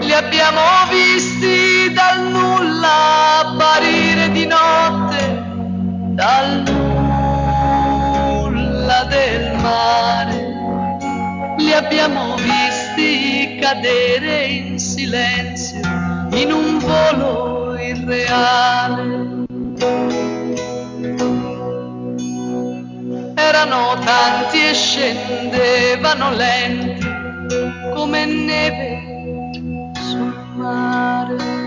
Li 0.00 0.12
abbiamo 0.14 0.60
visti 0.88 1.92
dal 1.92 2.30
nulla 2.30 3.40
apparire 3.40 4.30
di 4.30 4.46
notte, 4.46 5.44
dal 6.14 6.62
nulla 8.40 9.04
del 9.04 9.54
mare. 9.60 11.56
Li 11.58 11.74
abbiamo 11.74 12.36
visti 12.36 13.58
cadere 13.60 14.44
in 14.46 14.78
silenzio 14.78 15.80
in 16.32 16.50
un 16.50 16.78
volo 16.78 17.49
irreale. 18.12 19.46
Erano 23.34 23.98
tanti 24.04 24.66
e 24.66 24.74
scendevano 24.74 26.30
lenti 26.32 27.06
come 27.94 28.24
neve 28.24 29.90
sul 30.00 30.34
mare. 30.54 31.58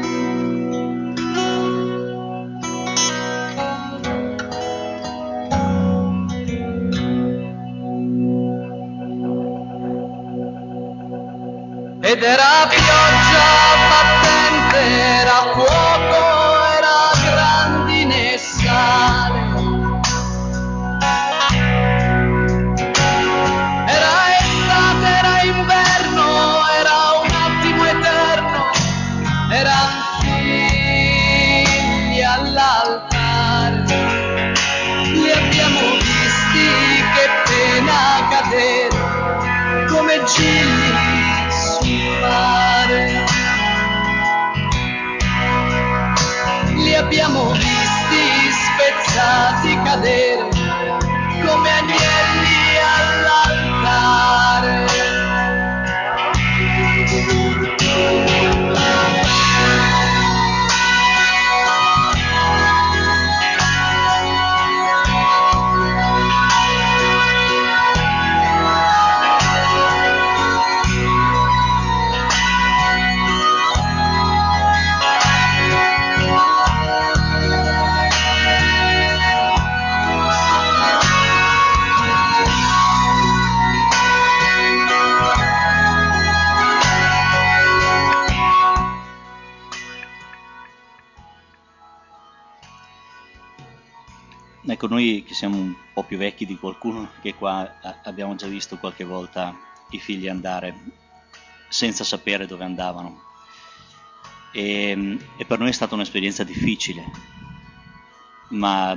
Ed 12.05 12.21
era 12.21 12.67
pioggia 12.67 13.47
battente, 13.89 14.77
era 15.21 15.51
fuoco, 15.53 15.82
Ecco, 94.83 94.95
noi 94.95 95.23
che 95.25 95.33
siamo 95.33 95.55
un 95.55 95.73
po' 95.93 96.03
più 96.03 96.17
vecchi 96.17 96.45
di 96.45 96.57
qualcuno 96.57 97.11
che 97.21 97.35
qua 97.35 97.79
abbiamo 98.03 98.35
già 98.35 98.47
visto 98.47 98.77
qualche 98.77 99.05
volta 99.05 99.57
i 99.91 99.97
figli 99.97 100.27
andare 100.27 100.75
senza 101.69 102.03
sapere 102.03 102.47
dove 102.47 102.65
andavano. 102.65 103.21
E, 104.51 105.17
e 105.37 105.45
per 105.45 105.59
noi 105.59 105.69
è 105.69 105.71
stata 105.71 105.95
un'esperienza 105.95 106.43
difficile, 106.43 107.01
ma 108.49 108.93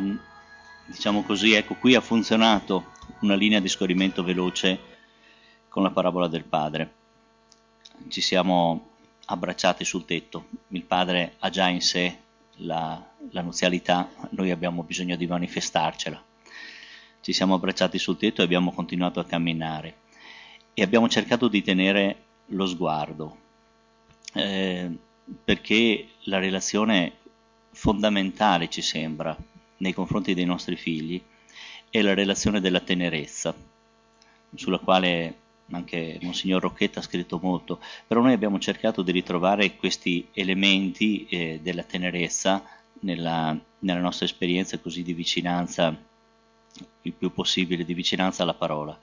diciamo 0.86 1.22
così, 1.22 1.52
ecco, 1.52 1.76
qui 1.76 1.94
ha 1.94 2.00
funzionato 2.00 2.90
una 3.20 3.36
linea 3.36 3.60
di 3.60 3.68
scorrimento 3.68 4.24
veloce 4.24 4.80
con 5.68 5.84
la 5.84 5.90
parabola 5.90 6.26
del 6.26 6.42
padre. 6.42 6.94
Ci 8.08 8.20
siamo 8.20 8.88
abbracciati 9.26 9.84
sul 9.84 10.04
tetto, 10.04 10.46
il 10.70 10.82
padre 10.82 11.36
ha 11.38 11.48
già 11.48 11.68
in 11.68 11.80
sé 11.80 12.24
la, 12.56 13.04
la 13.30 13.42
nuzialità, 13.42 14.08
noi 14.30 14.50
abbiamo 14.50 14.82
bisogno 14.82 15.16
di 15.16 15.26
manifestarcela. 15.26 16.22
Ci 17.20 17.32
siamo 17.32 17.54
abbracciati 17.54 17.98
sul 17.98 18.16
tetto 18.16 18.40
e 18.40 18.44
abbiamo 18.44 18.72
continuato 18.72 19.20
a 19.20 19.24
camminare 19.24 19.96
e 20.74 20.82
abbiamo 20.82 21.08
cercato 21.08 21.48
di 21.48 21.62
tenere 21.62 22.22
lo 22.46 22.66
sguardo, 22.66 23.36
eh, 24.34 24.90
perché 25.44 26.08
la 26.24 26.38
relazione 26.38 27.12
fondamentale 27.70 28.68
ci 28.68 28.82
sembra 28.82 29.36
nei 29.78 29.92
confronti 29.92 30.34
dei 30.34 30.44
nostri 30.44 30.76
figli 30.76 31.20
è 31.90 32.00
la 32.02 32.14
relazione 32.14 32.60
della 32.60 32.80
tenerezza, 32.80 33.54
sulla 34.54 34.78
quale 34.78 35.34
anche 35.70 36.18
Monsignor 36.22 36.62
Rocchetta 36.62 37.00
ha 37.00 37.02
scritto 37.02 37.38
molto, 37.42 37.80
però 38.06 38.20
noi 38.20 38.32
abbiamo 38.32 38.58
cercato 38.58 39.02
di 39.02 39.10
ritrovare 39.10 39.76
questi 39.76 40.28
elementi 40.32 41.26
eh, 41.26 41.60
della 41.62 41.82
tenerezza 41.82 42.62
nella, 43.00 43.58
nella, 43.80 44.00
nostra 44.00 44.26
esperienza 44.26 44.78
così 44.78 45.02
di 45.02 45.12
vicinanza, 45.12 45.96
il 47.02 47.12
più 47.12 47.32
possibile 47.32 47.84
di 47.84 47.94
vicinanza 47.94 48.42
alla 48.42 48.54
parola. 48.54 48.98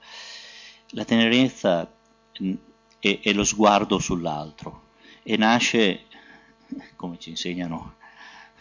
La 0.90 1.04
tenerezza 1.04 1.90
è, 2.98 3.18
è 3.20 3.32
lo 3.32 3.44
sguardo 3.44 3.98
sull'altro 3.98 4.82
e 5.22 5.36
nasce, 5.36 6.04
come 6.96 7.18
ci 7.18 7.30
insegnano 7.30 7.96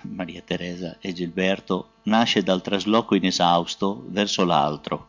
Maria 0.02 0.42
Teresa 0.42 0.98
e 1.00 1.14
Gilberto, 1.14 1.92
nasce 2.04 2.44
dal 2.44 2.62
trasloco 2.62 3.16
inesausto 3.16 4.04
verso 4.08 4.44
l'altro, 4.44 5.08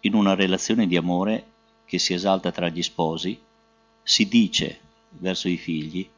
in 0.00 0.14
una 0.14 0.34
relazione 0.34 0.86
di 0.86 0.96
amore 0.96 1.52
che 1.94 2.00
si 2.00 2.12
esalta 2.12 2.50
tra 2.50 2.68
gli 2.68 2.82
sposi, 2.82 3.38
si 4.02 4.26
dice 4.26 4.80
verso 5.10 5.48
i 5.48 5.56
figli, 5.56 6.08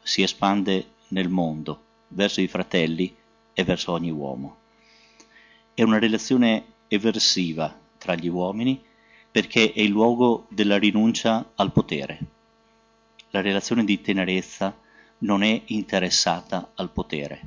si 0.00 0.22
espande 0.22 0.90
nel 1.08 1.28
mondo, 1.28 1.82
verso 2.08 2.40
i 2.40 2.46
fratelli 2.46 3.12
e 3.52 3.64
verso 3.64 3.90
ogni 3.90 4.12
uomo. 4.12 4.58
È 5.74 5.82
una 5.82 5.98
relazione 5.98 6.64
eversiva 6.86 7.76
tra 7.98 8.14
gli 8.14 8.28
uomini 8.28 8.80
perché 9.28 9.72
è 9.72 9.80
il 9.80 9.90
luogo 9.90 10.46
della 10.50 10.78
rinuncia 10.78 11.50
al 11.56 11.72
potere. 11.72 12.18
La 13.30 13.40
relazione 13.40 13.84
di 13.84 14.00
tenerezza 14.00 14.72
non 15.18 15.42
è 15.42 15.62
interessata 15.66 16.70
al 16.76 16.90
potere. 16.90 17.40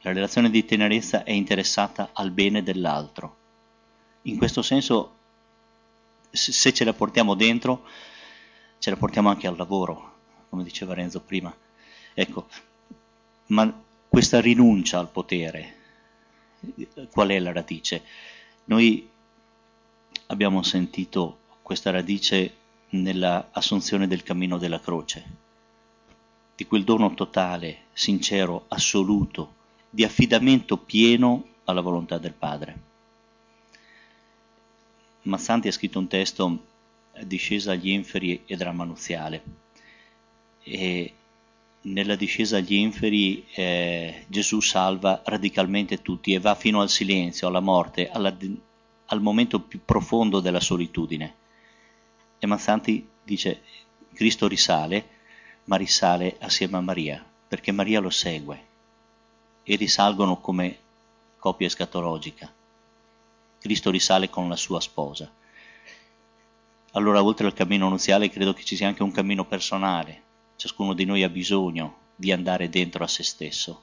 La 0.00 0.12
relazione 0.14 0.48
di 0.48 0.64
tenerezza 0.64 1.22
è 1.22 1.32
interessata 1.32 2.10
al 2.14 2.30
bene 2.30 2.62
dell'altro. 2.62 3.36
In 4.22 4.38
questo 4.38 4.62
senso 4.62 5.16
se 6.30 6.72
ce 6.72 6.84
la 6.84 6.92
portiamo 6.92 7.34
dentro, 7.34 7.84
ce 8.78 8.90
la 8.90 8.96
portiamo 8.96 9.28
anche 9.28 9.46
al 9.46 9.56
lavoro, 9.56 10.16
come 10.48 10.64
diceva 10.64 10.94
Renzo 10.94 11.20
prima. 11.20 11.54
Ecco, 12.14 12.48
ma 13.46 13.82
questa 14.08 14.40
rinuncia 14.40 14.98
al 14.98 15.10
potere, 15.10 15.76
qual 17.10 17.28
è 17.28 17.38
la 17.38 17.52
radice? 17.52 18.02
Noi 18.64 19.08
abbiamo 20.26 20.62
sentito 20.62 21.38
questa 21.62 21.90
radice 21.90 22.54
nella 22.90 23.48
assunzione 23.52 24.06
del 24.06 24.22
cammino 24.22 24.58
della 24.58 24.80
croce, 24.80 25.24
di 26.56 26.66
quel 26.66 26.84
dono 26.84 27.14
totale, 27.14 27.84
sincero, 27.92 28.64
assoluto, 28.68 29.54
di 29.90 30.04
affidamento 30.04 30.76
pieno 30.76 31.44
alla 31.64 31.80
volontà 31.80 32.18
del 32.18 32.32
Padre. 32.32 32.87
Mazzanti 35.28 35.68
ha 35.68 35.72
scritto 35.72 35.98
un 35.98 36.08
testo 36.08 36.64
discesa 37.22 37.72
agli 37.72 37.90
inferi 37.90 38.42
e 38.46 38.56
dramma 38.56 38.84
nuziale 38.84 39.42
e 40.62 41.12
nella 41.82 42.16
discesa 42.16 42.58
agli 42.58 42.74
inferi 42.74 43.46
eh, 43.54 44.24
Gesù 44.26 44.60
salva 44.60 45.22
radicalmente 45.24 46.02
tutti 46.02 46.32
e 46.32 46.40
va 46.40 46.54
fino 46.54 46.80
al 46.80 46.90
silenzio, 46.90 47.48
alla 47.48 47.60
morte, 47.60 48.10
alla, 48.10 48.34
al 49.06 49.20
momento 49.20 49.60
più 49.60 49.80
profondo 49.84 50.40
della 50.40 50.60
solitudine. 50.60 51.34
E 52.38 52.46
Mazzanti 52.46 53.06
dice 53.22 53.62
Cristo 54.12 54.48
risale, 54.48 55.16
ma 55.64 55.76
risale 55.76 56.36
assieme 56.40 56.76
a 56.76 56.80
Maria, 56.80 57.24
perché 57.48 57.72
Maria 57.72 58.00
lo 58.00 58.10
segue 58.10 58.66
e 59.62 59.76
risalgono 59.76 60.38
come 60.38 60.78
coppia 61.38 61.66
escatologica. 61.66 62.52
Cristo 63.58 63.90
risale 63.90 64.30
con 64.30 64.48
la 64.48 64.56
sua 64.56 64.80
sposa. 64.80 65.30
Allora, 66.92 67.22
oltre 67.22 67.46
al 67.46 67.54
cammino 67.54 67.88
nuziale, 67.88 68.30
credo 68.30 68.52
che 68.54 68.64
ci 68.64 68.76
sia 68.76 68.88
anche 68.88 69.02
un 69.02 69.12
cammino 69.12 69.44
personale, 69.44 70.22
ciascuno 70.56 70.94
di 70.94 71.04
noi 71.04 71.22
ha 71.22 71.28
bisogno 71.28 71.96
di 72.14 72.32
andare 72.32 72.68
dentro 72.68 73.04
a 73.04 73.08
se 73.08 73.22
stesso, 73.22 73.82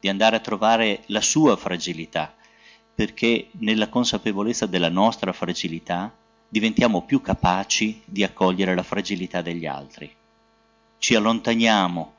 di 0.00 0.08
andare 0.08 0.36
a 0.36 0.40
trovare 0.40 1.02
la 1.06 1.20
sua 1.20 1.56
fragilità, 1.56 2.34
perché 2.94 3.48
nella 3.58 3.88
consapevolezza 3.88 4.66
della 4.66 4.88
nostra 4.88 5.32
fragilità 5.32 6.14
diventiamo 6.48 7.02
più 7.02 7.20
capaci 7.20 8.02
di 8.04 8.22
accogliere 8.22 8.74
la 8.74 8.82
fragilità 8.82 9.42
degli 9.42 9.66
altri. 9.66 10.14
Ci 10.98 11.14
allontaniamo 11.14 12.12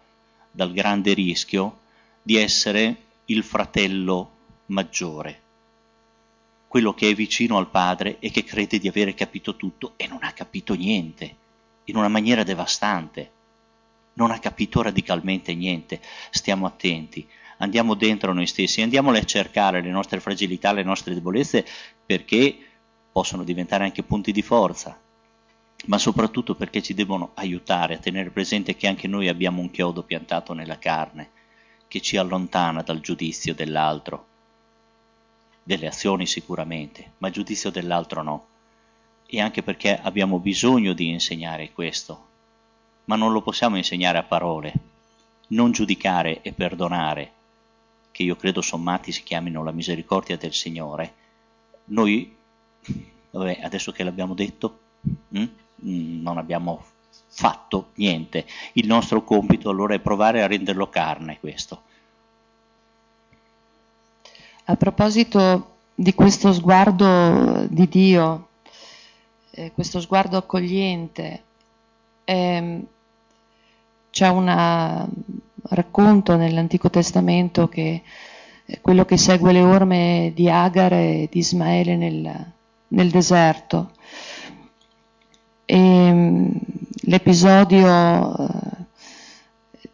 dal 0.52 0.72
grande 0.74 1.14
rischio 1.14 1.80
di 2.22 2.36
essere 2.38 2.96
il 3.26 3.44
fratello 3.44 4.32
maggiore, 4.68 5.42
quello 6.74 6.96
che 6.96 7.12
è 7.12 7.14
vicino 7.14 7.60
al 7.60 7.70
padre 7.70 8.18
e 8.18 8.32
che 8.32 8.44
crede 8.44 8.80
di 8.80 8.88
avere 8.88 9.14
capito 9.14 9.56
tutto 9.56 9.94
e 9.96 10.08
non 10.08 10.24
ha 10.24 10.32
capito 10.32 10.74
niente, 10.74 11.36
in 11.84 11.96
una 11.96 12.08
maniera 12.08 12.42
devastante. 12.42 13.30
Non 14.14 14.32
ha 14.32 14.40
capito 14.40 14.82
radicalmente 14.82 15.54
niente. 15.54 16.02
Stiamo 16.32 16.66
attenti, 16.66 17.28
andiamo 17.58 17.94
dentro 17.94 18.34
noi 18.34 18.48
stessi, 18.48 18.82
andiamole 18.82 19.20
a 19.20 19.24
cercare 19.24 19.84
le 19.84 19.92
nostre 19.92 20.20
fragilità, 20.20 20.72
le 20.72 20.82
nostre 20.82 21.14
debolezze, 21.14 21.64
perché 22.04 22.58
possono 23.12 23.44
diventare 23.44 23.84
anche 23.84 24.02
punti 24.02 24.32
di 24.32 24.42
forza, 24.42 25.00
ma 25.86 26.00
soprattutto 26.00 26.56
perché 26.56 26.82
ci 26.82 26.96
devono 26.96 27.34
aiutare 27.36 27.94
a 27.94 28.00
tenere 28.00 28.32
presente 28.32 28.76
che 28.76 28.88
anche 28.88 29.08
noi 29.08 29.28
abbiamo 29.28 29.62
un 29.62 29.70
chiodo 29.70 30.02
piantato 30.02 30.54
nella 30.54 30.80
carne, 30.80 31.30
che 31.88 32.02
ci 32.02 32.18
allontana 32.18 32.82
dal 32.82 33.00
giudizio 33.00 33.54
dell'altro, 33.54 34.32
delle 35.64 35.88
azioni 35.88 36.28
sicuramente, 36.28 37.14
ma 37.20 37.30
giudizio 37.30 37.70
dell'altro 37.70 38.22
no. 38.22 38.46
E 39.26 39.42
anche 39.42 39.64
perché 39.64 39.98
abbiamo 39.98 40.40
bisogno 40.40 40.94
di 40.94 41.10
insegnare 41.10 41.72
questo, 41.72 42.28
ma 43.06 43.16
non 43.16 43.32
lo 43.32 43.42
possiamo 43.42 43.78
insegnare 43.78 44.18
a 44.18 44.24
parole. 44.24 44.74
Non 45.48 45.72
giudicare 45.72 46.42
e 46.42 46.52
perdonare, 46.52 47.32
che 48.12 48.24
io 48.24 48.36
credo 48.36 48.62
sommati 48.62 49.12
si 49.12 49.24
chiamino 49.24 49.64
la 49.64 49.72
misericordia 49.72 50.38
del 50.38 50.54
Signore. 50.54 51.14
Noi, 51.86 52.36
vabbè, 53.32 53.60
adesso 53.64 53.92
che 53.92 54.04
l'abbiamo 54.04 54.34
detto, 54.34 54.80
hm? 55.30 55.46
non 56.22 56.38
abbiamo 56.38 56.86
fatto 57.28 57.90
niente. 57.96 58.46
Il 58.74 58.86
nostro 58.86 59.24
compito 59.24 59.70
allora 59.70 59.96
è 59.96 60.00
provare 60.00 60.44
a 60.44 60.48
renderlo 60.48 60.90
carne 60.90 61.40
questo. 61.40 61.84
A 64.66 64.78
proposito 64.78 65.72
di 65.94 66.14
questo 66.14 66.54
sguardo 66.54 67.66
di 67.68 67.90
Dio, 67.90 68.48
eh, 69.52 69.74
questo 69.74 70.00
sguardo 70.00 70.38
accogliente, 70.38 71.44
eh, 72.24 72.82
c'è 74.10 74.30
un 74.30 75.08
racconto 75.64 76.38
nell'Antico 76.38 76.90
Testamento 76.90 77.68
che 77.68 78.04
è 78.66 78.80
quello 78.80 79.04
che 79.04 79.18
segue 79.18 79.52
le 79.52 79.62
orme 79.62 80.32
di 80.34 80.50
Agar 80.50 80.94
e 80.94 81.28
di 81.30 81.40
Ismaele 81.40 81.98
nel, 81.98 82.52
nel 82.88 83.10
deserto. 83.10 83.92
E, 85.66 85.78
ehm, 85.78 86.58
l'episodio 87.02 88.38
eh, 88.38 88.52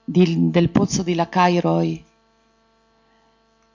di, 0.03 0.51
del 0.51 0.69
pozzo 0.69 1.01
di 1.01 1.15
Lacairoi, 1.15 2.05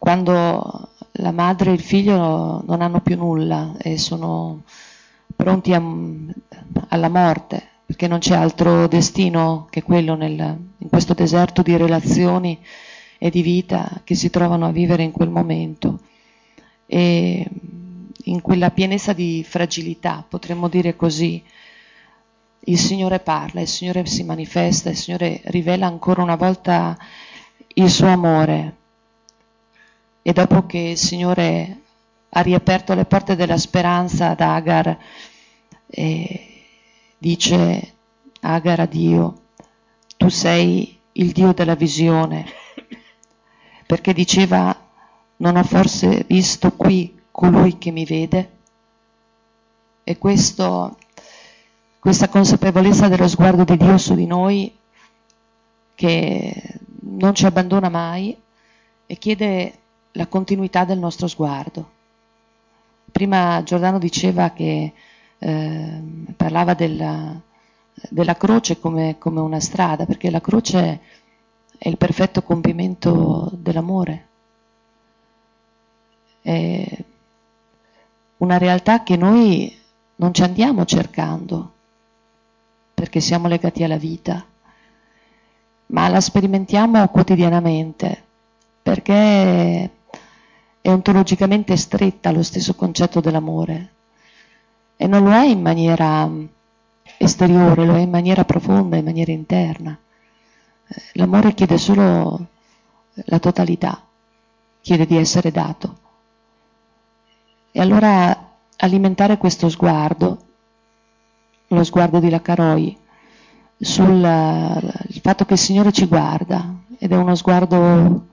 quando 0.05 0.91
la 1.13 1.33
madre 1.33 1.71
e 1.71 1.73
il 1.73 1.81
figlio 1.81 2.63
non 2.67 2.83
hanno 2.83 3.01
più 3.01 3.17
nulla 3.17 3.73
e 3.79 3.97
sono 3.97 4.65
pronti 5.35 5.73
a, 5.73 5.83
alla 6.89 7.09
morte 7.09 7.69
perché 7.87 8.07
non 8.07 8.19
c'è 8.19 8.35
altro 8.35 8.87
destino 8.87 9.67
che 9.71 9.83
quello 9.83 10.15
nel, 10.15 10.59
in 10.77 10.89
questo 10.91 11.15
deserto 11.15 11.63
di 11.63 11.75
relazioni 11.79 12.63
e 13.17 13.31
di 13.31 13.41
vita 13.41 14.03
che 14.05 14.15
si 14.15 14.29
trovano 14.29 14.67
a 14.67 14.73
vivere 14.73 15.05
in 15.05 15.11
quel 15.11 15.31
momento. 15.31 16.01
E 16.85 17.47
in 18.25 18.43
quella 18.43 18.71
pienezza 18.73 19.15
di 19.15 19.43
fragilità, 19.43 20.23
potremmo 20.29 20.69
dire 20.69 20.97
così, 20.97 21.43
il 22.67 22.79
Signore 22.79 23.21
parla, 23.21 23.63
il 23.63 23.69
Signore 23.69 24.05
si 24.05 24.23
manifesta, 24.23 24.91
il 24.91 24.97
Signore 24.97 25.41
rivela 25.45 25.87
ancora 25.87 26.23
una 26.23 26.37
volta 26.37 26.95
il 27.73 27.89
suo 27.89 28.09
amore. 28.09 28.83
E 30.27 30.33
dopo 30.33 30.65
che 30.65 30.79
il 30.79 30.97
Signore 30.97 31.81
ha 32.31 32.41
riaperto 32.41 32.95
le 32.95 33.05
porte 33.05 33.37
della 33.37 33.59
speranza 33.59 34.31
ad 34.31 34.41
Agar, 34.41 34.99
dice 37.19 37.93
Agar 38.41 38.81
a 38.81 38.87
Dio, 38.87 39.43
tu 40.17 40.31
sei 40.31 40.99
il 41.13 41.33
Dio 41.33 41.53
della 41.53 41.75
visione, 41.75 42.47
perché 43.85 44.15
diceva, 44.15 44.75
non 45.37 45.57
ho 45.57 45.63
forse 45.63 46.25
visto 46.27 46.73
qui 46.73 47.21
colui 47.31 47.77
che 47.77 47.91
mi 47.91 48.07
vede? 48.07 48.51
E 50.05 50.17
questo, 50.17 50.97
questa 51.99 52.31
consapevolezza 52.31 53.09
dello 53.09 53.29
sguardo 53.29 53.65
di 53.65 53.77
Dio 53.77 53.99
su 53.99 54.15
di 54.15 54.25
noi, 54.25 54.75
che 55.95 56.63
non 57.01 57.35
ci 57.35 57.45
abbandona 57.45 57.91
mai 57.91 58.35
e 59.05 59.17
chiede 59.19 59.81
la 60.17 60.27
continuità 60.27 60.85
del 60.85 60.99
nostro 60.99 61.27
sguardo. 61.27 61.91
Prima 63.11 63.63
Giordano 63.65 63.99
diceva 63.99 64.51
che 64.51 64.93
eh, 65.39 66.03
parlava 66.37 66.75
della, 66.75 67.41
della 68.09 68.37
croce 68.37 68.79
come, 68.79 69.17
come, 69.19 69.41
una 69.41 69.61
strada, 69.61 70.07
perché 70.07 70.31
la 70.31 70.41
croce 70.41 71.01
è 71.79 71.89
il 71.89 71.97
perfetto 71.97 72.43
compimento 72.43 73.51
dell'amore. 73.55 74.27
È 76.43 77.05
una 78.39 78.59
realtà 78.59 79.03
che 79.03 79.17
noi 79.17 79.81
non 80.17 80.33
ci 80.33 80.43
andiamo 80.43 80.85
cercando, 80.85 81.73
perché 82.95 83.21
siamo 83.21 83.49
legati 83.49 83.83
alla 83.83 83.97
vita, 83.97 84.45
ma 85.87 86.09
la 86.09 86.21
sperimentiamo 86.21 87.09
quotidianamente, 87.09 88.23
perché 88.83 89.91
è 90.85 90.91
ontologicamente 90.91 91.79
stretta 91.79 92.31
lo 92.31 92.43
stesso 92.43 92.75
concetto 92.75 93.21
dell'amore 93.21 93.93
e 94.97 95.07
non 95.07 95.25
lo 95.25 95.33
è 95.33 95.47
in 95.47 95.63
maniera 95.63 96.27
mm, 96.27 96.45
esteriore, 97.17 97.87
lo 97.87 97.95
è 97.95 98.01
in 98.01 98.11
maniera 98.11 98.45
profonda, 98.45 98.99
in 98.99 99.05
maniera 99.07 99.33
interna. 99.33 99.97
Eh, 100.87 101.03
l'amore 101.15 101.55
chiede 101.55 101.79
solo 101.79 102.49
la 103.15 103.39
totalità, 103.39 104.05
chiede 104.83 105.07
di 105.07 105.17
essere 105.17 105.51
dato. 105.51 105.97
E 107.73 107.81
allora 107.81 108.53
alimentare 108.77 109.39
questo 109.39 109.71
sguardo, 109.71 110.45
lo 111.69 111.83
sguardo 111.83 112.21
di 112.21 112.29
Lacaroi, 112.29 112.99
sul 113.79 114.21
fatto 115.23 115.47
che 115.47 115.55
il 115.55 115.59
Signore 115.59 115.93
ci 115.93 116.05
guarda 116.05 116.75
ed 116.99 117.11
è 117.11 117.17
uno 117.17 117.35
sguardo 117.35 118.33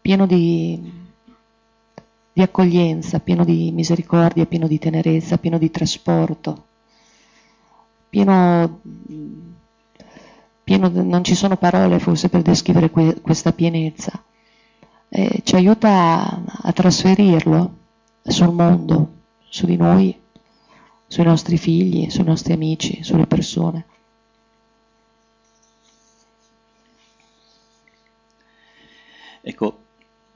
pieno 0.00 0.26
di 0.26 1.00
di 2.32 2.42
accoglienza, 2.42 3.18
pieno 3.20 3.44
di 3.44 3.70
misericordia, 3.72 4.46
pieno 4.46 4.66
di 4.66 4.78
tenerezza, 4.78 5.36
pieno 5.38 5.58
di 5.58 5.70
trasporto, 5.70 6.64
pieno, 8.08 8.80
pieno 10.62 10.88
non 10.88 11.24
ci 11.24 11.34
sono 11.34 11.56
parole 11.56 11.98
forse 11.98 12.28
per 12.28 12.42
descrivere 12.42 12.90
que, 12.90 13.20
questa 13.20 13.52
pienezza. 13.52 14.22
E 15.08 15.40
ci 15.42 15.56
aiuta 15.56 15.88
a, 15.88 16.42
a 16.62 16.72
trasferirlo 16.72 17.76
sul 18.22 18.52
mondo, 18.52 19.12
su 19.48 19.66
di 19.66 19.76
noi, 19.76 20.18
sui 21.06 21.24
nostri 21.24 21.58
figli, 21.58 22.08
sui 22.10 22.24
nostri 22.24 22.52
amici, 22.52 23.02
sulle 23.02 23.26
persone. 23.26 23.84
Ecco, 29.42 29.79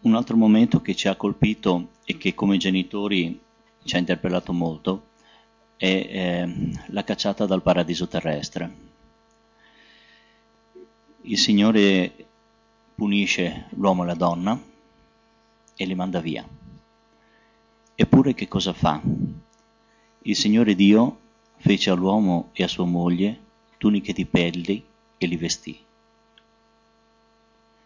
un 0.04 0.14
altro 0.14 0.36
momento 0.36 0.80
che 0.80 0.94
ci 0.94 1.08
ha 1.08 1.16
colpito 1.16 1.88
e 2.04 2.16
che 2.18 2.34
come 2.34 2.58
genitori 2.58 3.40
ci 3.84 3.96
ha 3.96 3.98
interpellato 3.98 4.52
molto 4.52 5.06
è 5.76 5.86
eh, 5.86 6.70
la 6.88 7.04
cacciata 7.04 7.46
dal 7.46 7.62
paradiso 7.62 8.06
terrestre. 8.06 8.82
Il 11.22 11.38
Signore 11.38 12.12
punisce 12.94 13.66
l'uomo 13.70 14.02
e 14.02 14.06
la 14.06 14.14
donna 14.14 14.62
e 15.74 15.84
li 15.86 15.94
manda 15.94 16.20
via. 16.20 16.46
Eppure 17.94 18.34
che 18.34 18.46
cosa 18.46 18.72
fa? 18.74 19.00
Il 20.26 20.36
Signore 20.36 20.74
Dio 20.74 21.18
fece 21.56 21.90
all'uomo 21.90 22.50
e 22.52 22.62
a 22.62 22.68
sua 22.68 22.84
moglie 22.84 23.40
tuniche 23.78 24.12
di 24.12 24.26
pelli 24.26 24.84
e 25.16 25.26
li 25.26 25.36
vestì. 25.36 25.83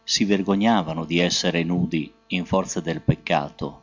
Si 0.09 0.25
vergognavano 0.25 1.05
di 1.05 1.18
essere 1.18 1.62
nudi 1.64 2.11
in 2.29 2.47
forza 2.47 2.81
del 2.81 3.03
peccato. 3.03 3.83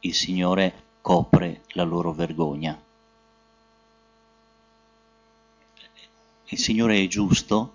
Il 0.00 0.14
Signore 0.14 0.82
copre 1.00 1.62
la 1.70 1.82
loro 1.82 2.12
vergogna. 2.12 2.80
Il 6.46 6.58
Signore 6.58 7.02
è 7.02 7.06
giusto, 7.08 7.72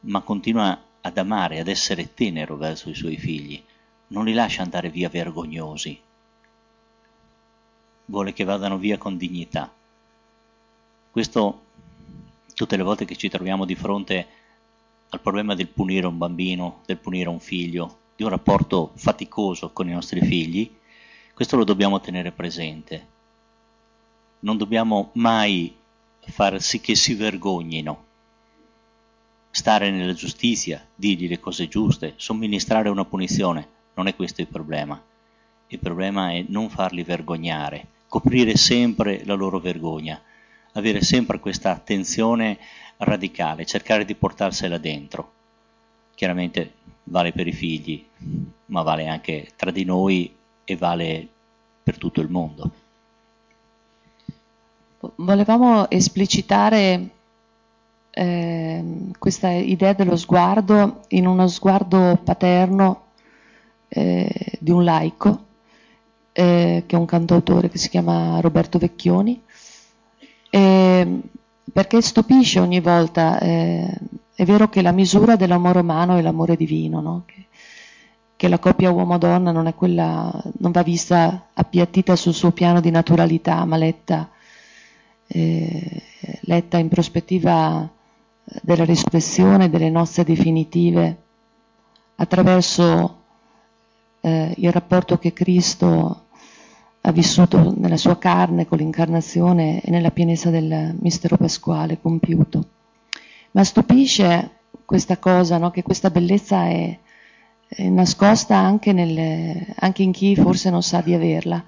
ma 0.00 0.20
continua 0.22 0.80
ad 1.02 1.18
amare, 1.18 1.60
ad 1.60 1.68
essere 1.68 2.14
tenero 2.14 2.56
verso 2.56 2.88
i 2.88 2.94
suoi 2.94 3.18
figli, 3.18 3.62
non 4.08 4.24
li 4.24 4.32
lascia 4.32 4.62
andare 4.62 4.88
via 4.88 5.08
vergognosi 5.10 6.00
vuole 8.06 8.32
che 8.32 8.44
vadano 8.44 8.78
via 8.78 8.98
con 8.98 9.16
dignità. 9.16 9.72
Questo 11.10 11.62
tutte 12.54 12.76
le 12.76 12.82
volte 12.82 13.04
che 13.04 13.16
ci 13.16 13.28
troviamo 13.28 13.64
di 13.64 13.74
fronte 13.74 14.26
al 15.08 15.20
problema 15.20 15.54
del 15.54 15.68
punire 15.68 16.06
un 16.06 16.18
bambino, 16.18 16.82
del 16.86 16.98
punire 16.98 17.28
un 17.28 17.40
figlio, 17.40 17.98
di 18.16 18.22
un 18.22 18.30
rapporto 18.30 18.92
faticoso 18.96 19.70
con 19.70 19.88
i 19.88 19.92
nostri 19.92 20.20
figli, 20.20 20.70
questo 21.34 21.56
lo 21.56 21.64
dobbiamo 21.64 22.00
tenere 22.00 22.32
presente. 22.32 23.06
Non 24.40 24.56
dobbiamo 24.56 25.10
mai 25.14 25.74
far 26.20 26.60
sì 26.60 26.80
che 26.80 26.94
si 26.94 27.14
vergognino, 27.14 28.04
stare 29.50 29.90
nella 29.90 30.12
giustizia, 30.12 30.86
dirgli 30.94 31.28
le 31.28 31.40
cose 31.40 31.68
giuste, 31.68 32.14
somministrare 32.16 32.88
una 32.88 33.04
punizione, 33.04 33.68
non 33.94 34.06
è 34.06 34.14
questo 34.14 34.40
il 34.40 34.48
problema. 34.48 35.02
Il 35.68 35.78
problema 35.78 36.32
è 36.32 36.44
non 36.48 36.68
farli 36.68 37.02
vergognare, 37.02 37.86
coprire 38.08 38.56
sempre 38.56 39.24
la 39.24 39.34
loro 39.34 39.58
vergogna, 39.58 40.20
avere 40.72 41.00
sempre 41.02 41.40
questa 41.40 41.70
attenzione 41.70 42.58
radicale, 42.98 43.66
cercare 43.66 44.04
di 44.04 44.14
portarsela 44.14 44.78
dentro. 44.78 45.32
Chiaramente 46.14 46.72
vale 47.04 47.32
per 47.32 47.46
i 47.46 47.52
figli, 47.52 48.04
ma 48.66 48.82
vale 48.82 49.06
anche 49.06 49.48
tra 49.56 49.70
di 49.70 49.84
noi 49.84 50.34
e 50.64 50.76
vale 50.76 51.28
per 51.82 51.98
tutto 51.98 52.20
il 52.20 52.28
mondo. 52.28 52.70
Volevamo 55.16 55.88
esplicitare 55.90 57.08
eh, 58.10 58.84
questa 59.18 59.50
idea 59.50 59.92
dello 59.92 60.16
sguardo 60.16 61.02
in 61.08 61.26
uno 61.26 61.46
sguardo 61.48 62.18
paterno 62.24 63.04
eh, 63.88 64.58
di 64.58 64.70
un 64.70 64.84
laico 64.84 65.44
eh, 66.32 66.82
che 66.86 66.96
è 66.96 66.98
un 66.98 67.06
cantautore 67.06 67.70
che 67.70 67.78
si 67.78 67.88
chiama 67.88 68.40
Roberto 68.40 68.78
Vecchioni, 68.78 69.40
eh, 70.50 71.20
perché 71.72 72.00
stupisce 72.00 72.60
ogni 72.60 72.80
volta, 72.80 73.38
eh, 73.38 73.90
è 74.34 74.44
vero 74.44 74.68
che 74.68 74.82
la 74.82 74.92
misura 74.92 75.36
dell'amore 75.36 75.80
umano 75.80 76.16
è 76.16 76.22
l'amore 76.22 76.56
divino, 76.56 77.00
no? 77.00 77.22
che, 77.26 77.46
che, 78.36 78.48
la 78.48 78.58
coppia 78.58 78.90
uomo-donna 78.90 79.50
non, 79.50 79.72
quella, 79.74 80.30
non 80.58 80.70
va 80.70 80.82
vista 80.82 81.48
appiattita 81.52 82.16
sul 82.16 82.34
suo 82.34 82.52
piano 82.52 82.80
di 82.80 82.90
naturalità, 82.90 83.64
ma 83.64 83.76
letta, 83.76 84.30
eh, 85.26 86.02
letta 86.40 86.78
in 86.78 86.88
prospettiva 86.88 87.88
della 88.62 88.84
rispezione 88.84 89.68
delle 89.68 89.90
nostre 89.90 90.22
definitive 90.22 91.16
attraverso 92.16 93.22
eh, 94.20 94.54
il 94.56 94.72
rapporto 94.72 95.18
che 95.18 95.32
Cristo 95.32 96.25
ha 97.06 97.12
vissuto 97.12 97.72
nella 97.76 97.96
sua 97.96 98.18
carne 98.18 98.66
con 98.66 98.78
l'incarnazione 98.78 99.80
e 99.80 99.90
nella 99.92 100.10
pienezza 100.10 100.50
del 100.50 100.96
mistero 101.00 101.36
pasquale 101.36 102.00
compiuto. 102.00 102.64
Ma 103.52 103.62
stupisce 103.62 104.50
questa 104.84 105.16
cosa, 105.18 105.56
no? 105.56 105.70
che 105.70 105.84
questa 105.84 106.10
bellezza 106.10 106.66
è, 106.66 106.98
è 107.68 107.88
nascosta 107.88 108.56
anche, 108.56 108.92
nel, 108.92 109.64
anche, 109.76 110.02
in 110.02 110.10
chi 110.10 110.34
forse 110.34 110.68
non 110.68 110.82
sa 110.82 111.00
di 111.00 111.14
averla. 111.14 111.64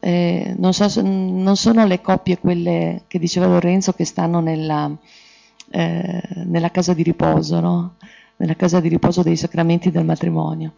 Eh, 0.00 0.54
non, 0.56 0.72
so, 0.72 1.02
non, 1.02 1.56
sono 1.56 1.84
le 1.84 2.00
coppie 2.00 2.38
quelle 2.38 3.02
che 3.08 3.18
diceva 3.18 3.46
Lorenzo 3.46 3.92
che 3.92 4.06
stanno 4.06 4.40
nella, 4.40 4.90
eh, 5.70 6.22
nella 6.46 6.70
casa 6.70 6.94
di 6.94 7.02
riposo, 7.02 7.60
no? 7.60 7.96
nella 8.36 8.56
casa 8.56 8.80
di 8.80 8.88
riposo 8.88 9.22
dei 9.22 9.36
sacramenti 9.36 9.90
del 9.90 10.06
matrimonio. 10.06 10.72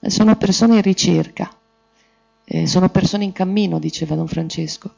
Sono 0.00 0.34
persone 0.36 0.76
in 0.76 0.82
ricerca, 0.82 1.48
eh, 2.52 2.66
sono 2.66 2.88
persone 2.88 3.22
in 3.22 3.32
cammino, 3.32 3.78
diceva 3.78 4.16
Don 4.16 4.26
Francesco. 4.26 4.94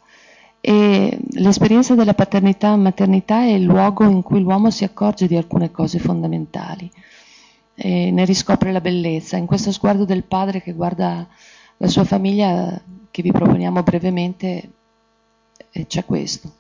E 0.58 1.18
l'esperienza 1.32 1.94
della 1.94 2.14
paternità 2.14 2.72
e 2.72 2.76
maternità 2.76 3.42
è 3.42 3.50
il 3.50 3.64
luogo 3.64 4.04
in 4.04 4.22
cui 4.22 4.40
l'uomo 4.40 4.70
si 4.70 4.84
accorge 4.84 5.26
di 5.26 5.36
alcune 5.36 5.70
cose 5.70 5.98
fondamentali, 5.98 6.90
e 7.74 8.10
ne 8.10 8.24
riscopre 8.24 8.72
la 8.72 8.80
bellezza. 8.80 9.36
In 9.36 9.44
questo 9.44 9.70
sguardo 9.70 10.06
del 10.06 10.22
padre 10.22 10.62
che 10.62 10.72
guarda 10.72 11.28
la 11.76 11.88
sua 11.88 12.04
famiglia, 12.04 12.80
che 13.10 13.22
vi 13.22 13.32
proponiamo 13.32 13.82
brevemente, 13.82 14.70
eh, 15.72 15.86
c'è 15.86 16.06
questo. 16.06 16.50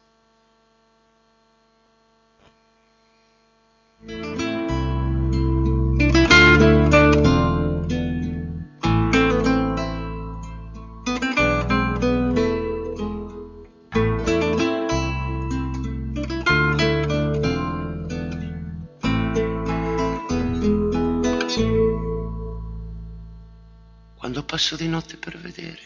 Passo 24.52 24.76
di 24.76 24.86
notte 24.86 25.16
per 25.16 25.38
vedere 25.38 25.80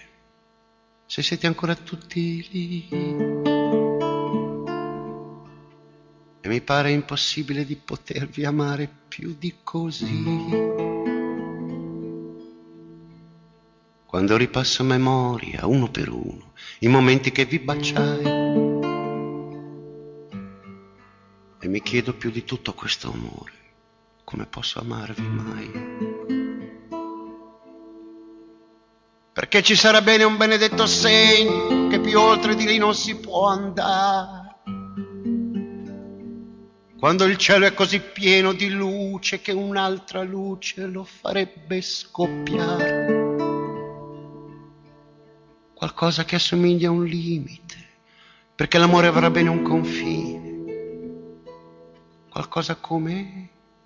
se 1.06 1.22
siete 1.22 1.46
ancora 1.46 1.76
tutti 1.76 2.44
lì. 2.50 2.88
E 6.40 6.48
mi 6.48 6.60
pare 6.62 6.90
impossibile 6.90 7.64
di 7.64 7.76
potervi 7.76 8.44
amare 8.44 8.90
più 9.06 9.36
di 9.38 9.54
così. 9.62 10.24
Quando 14.04 14.36
ripasso 14.36 14.82
memoria, 14.82 15.64
uno 15.68 15.88
per 15.88 16.08
uno, 16.08 16.52
i 16.80 16.88
momenti 16.88 17.30
che 17.30 17.44
vi 17.44 17.60
baciai. 17.60 18.24
E 21.60 21.68
mi 21.68 21.80
chiedo 21.82 22.14
più 22.14 22.32
di 22.32 22.42
tutto 22.42 22.74
questo 22.74 23.12
amore, 23.12 23.52
come 24.24 24.44
posso 24.46 24.80
amarvi 24.80 25.22
mai? 25.22 26.15
Perché 29.36 29.62
ci 29.62 29.76
sarà 29.76 30.00
bene 30.00 30.24
un 30.24 30.38
benedetto 30.38 30.86
segno 30.86 31.88
che 31.88 32.00
più 32.00 32.18
oltre 32.18 32.54
di 32.54 32.64
lì 32.64 32.78
non 32.78 32.94
si 32.94 33.16
può 33.16 33.48
andare. 33.48 34.56
Quando 36.98 37.24
il 37.24 37.36
cielo 37.36 37.66
è 37.66 37.74
così 37.74 38.00
pieno 38.00 38.54
di 38.54 38.70
luce 38.70 39.42
che 39.42 39.52
un'altra 39.52 40.22
luce 40.22 40.86
lo 40.86 41.04
farebbe 41.04 41.82
scoppiare. 41.82 43.34
Qualcosa 45.74 46.24
che 46.24 46.36
assomiglia 46.36 46.88
a 46.88 46.92
un 46.92 47.04
limite, 47.04 47.76
perché 48.54 48.78
l'amore 48.78 49.08
avrà 49.08 49.28
bene 49.28 49.50
un 49.50 49.60
confine. 49.60 50.54
Qualcosa 52.30 52.76
come 52.76 53.50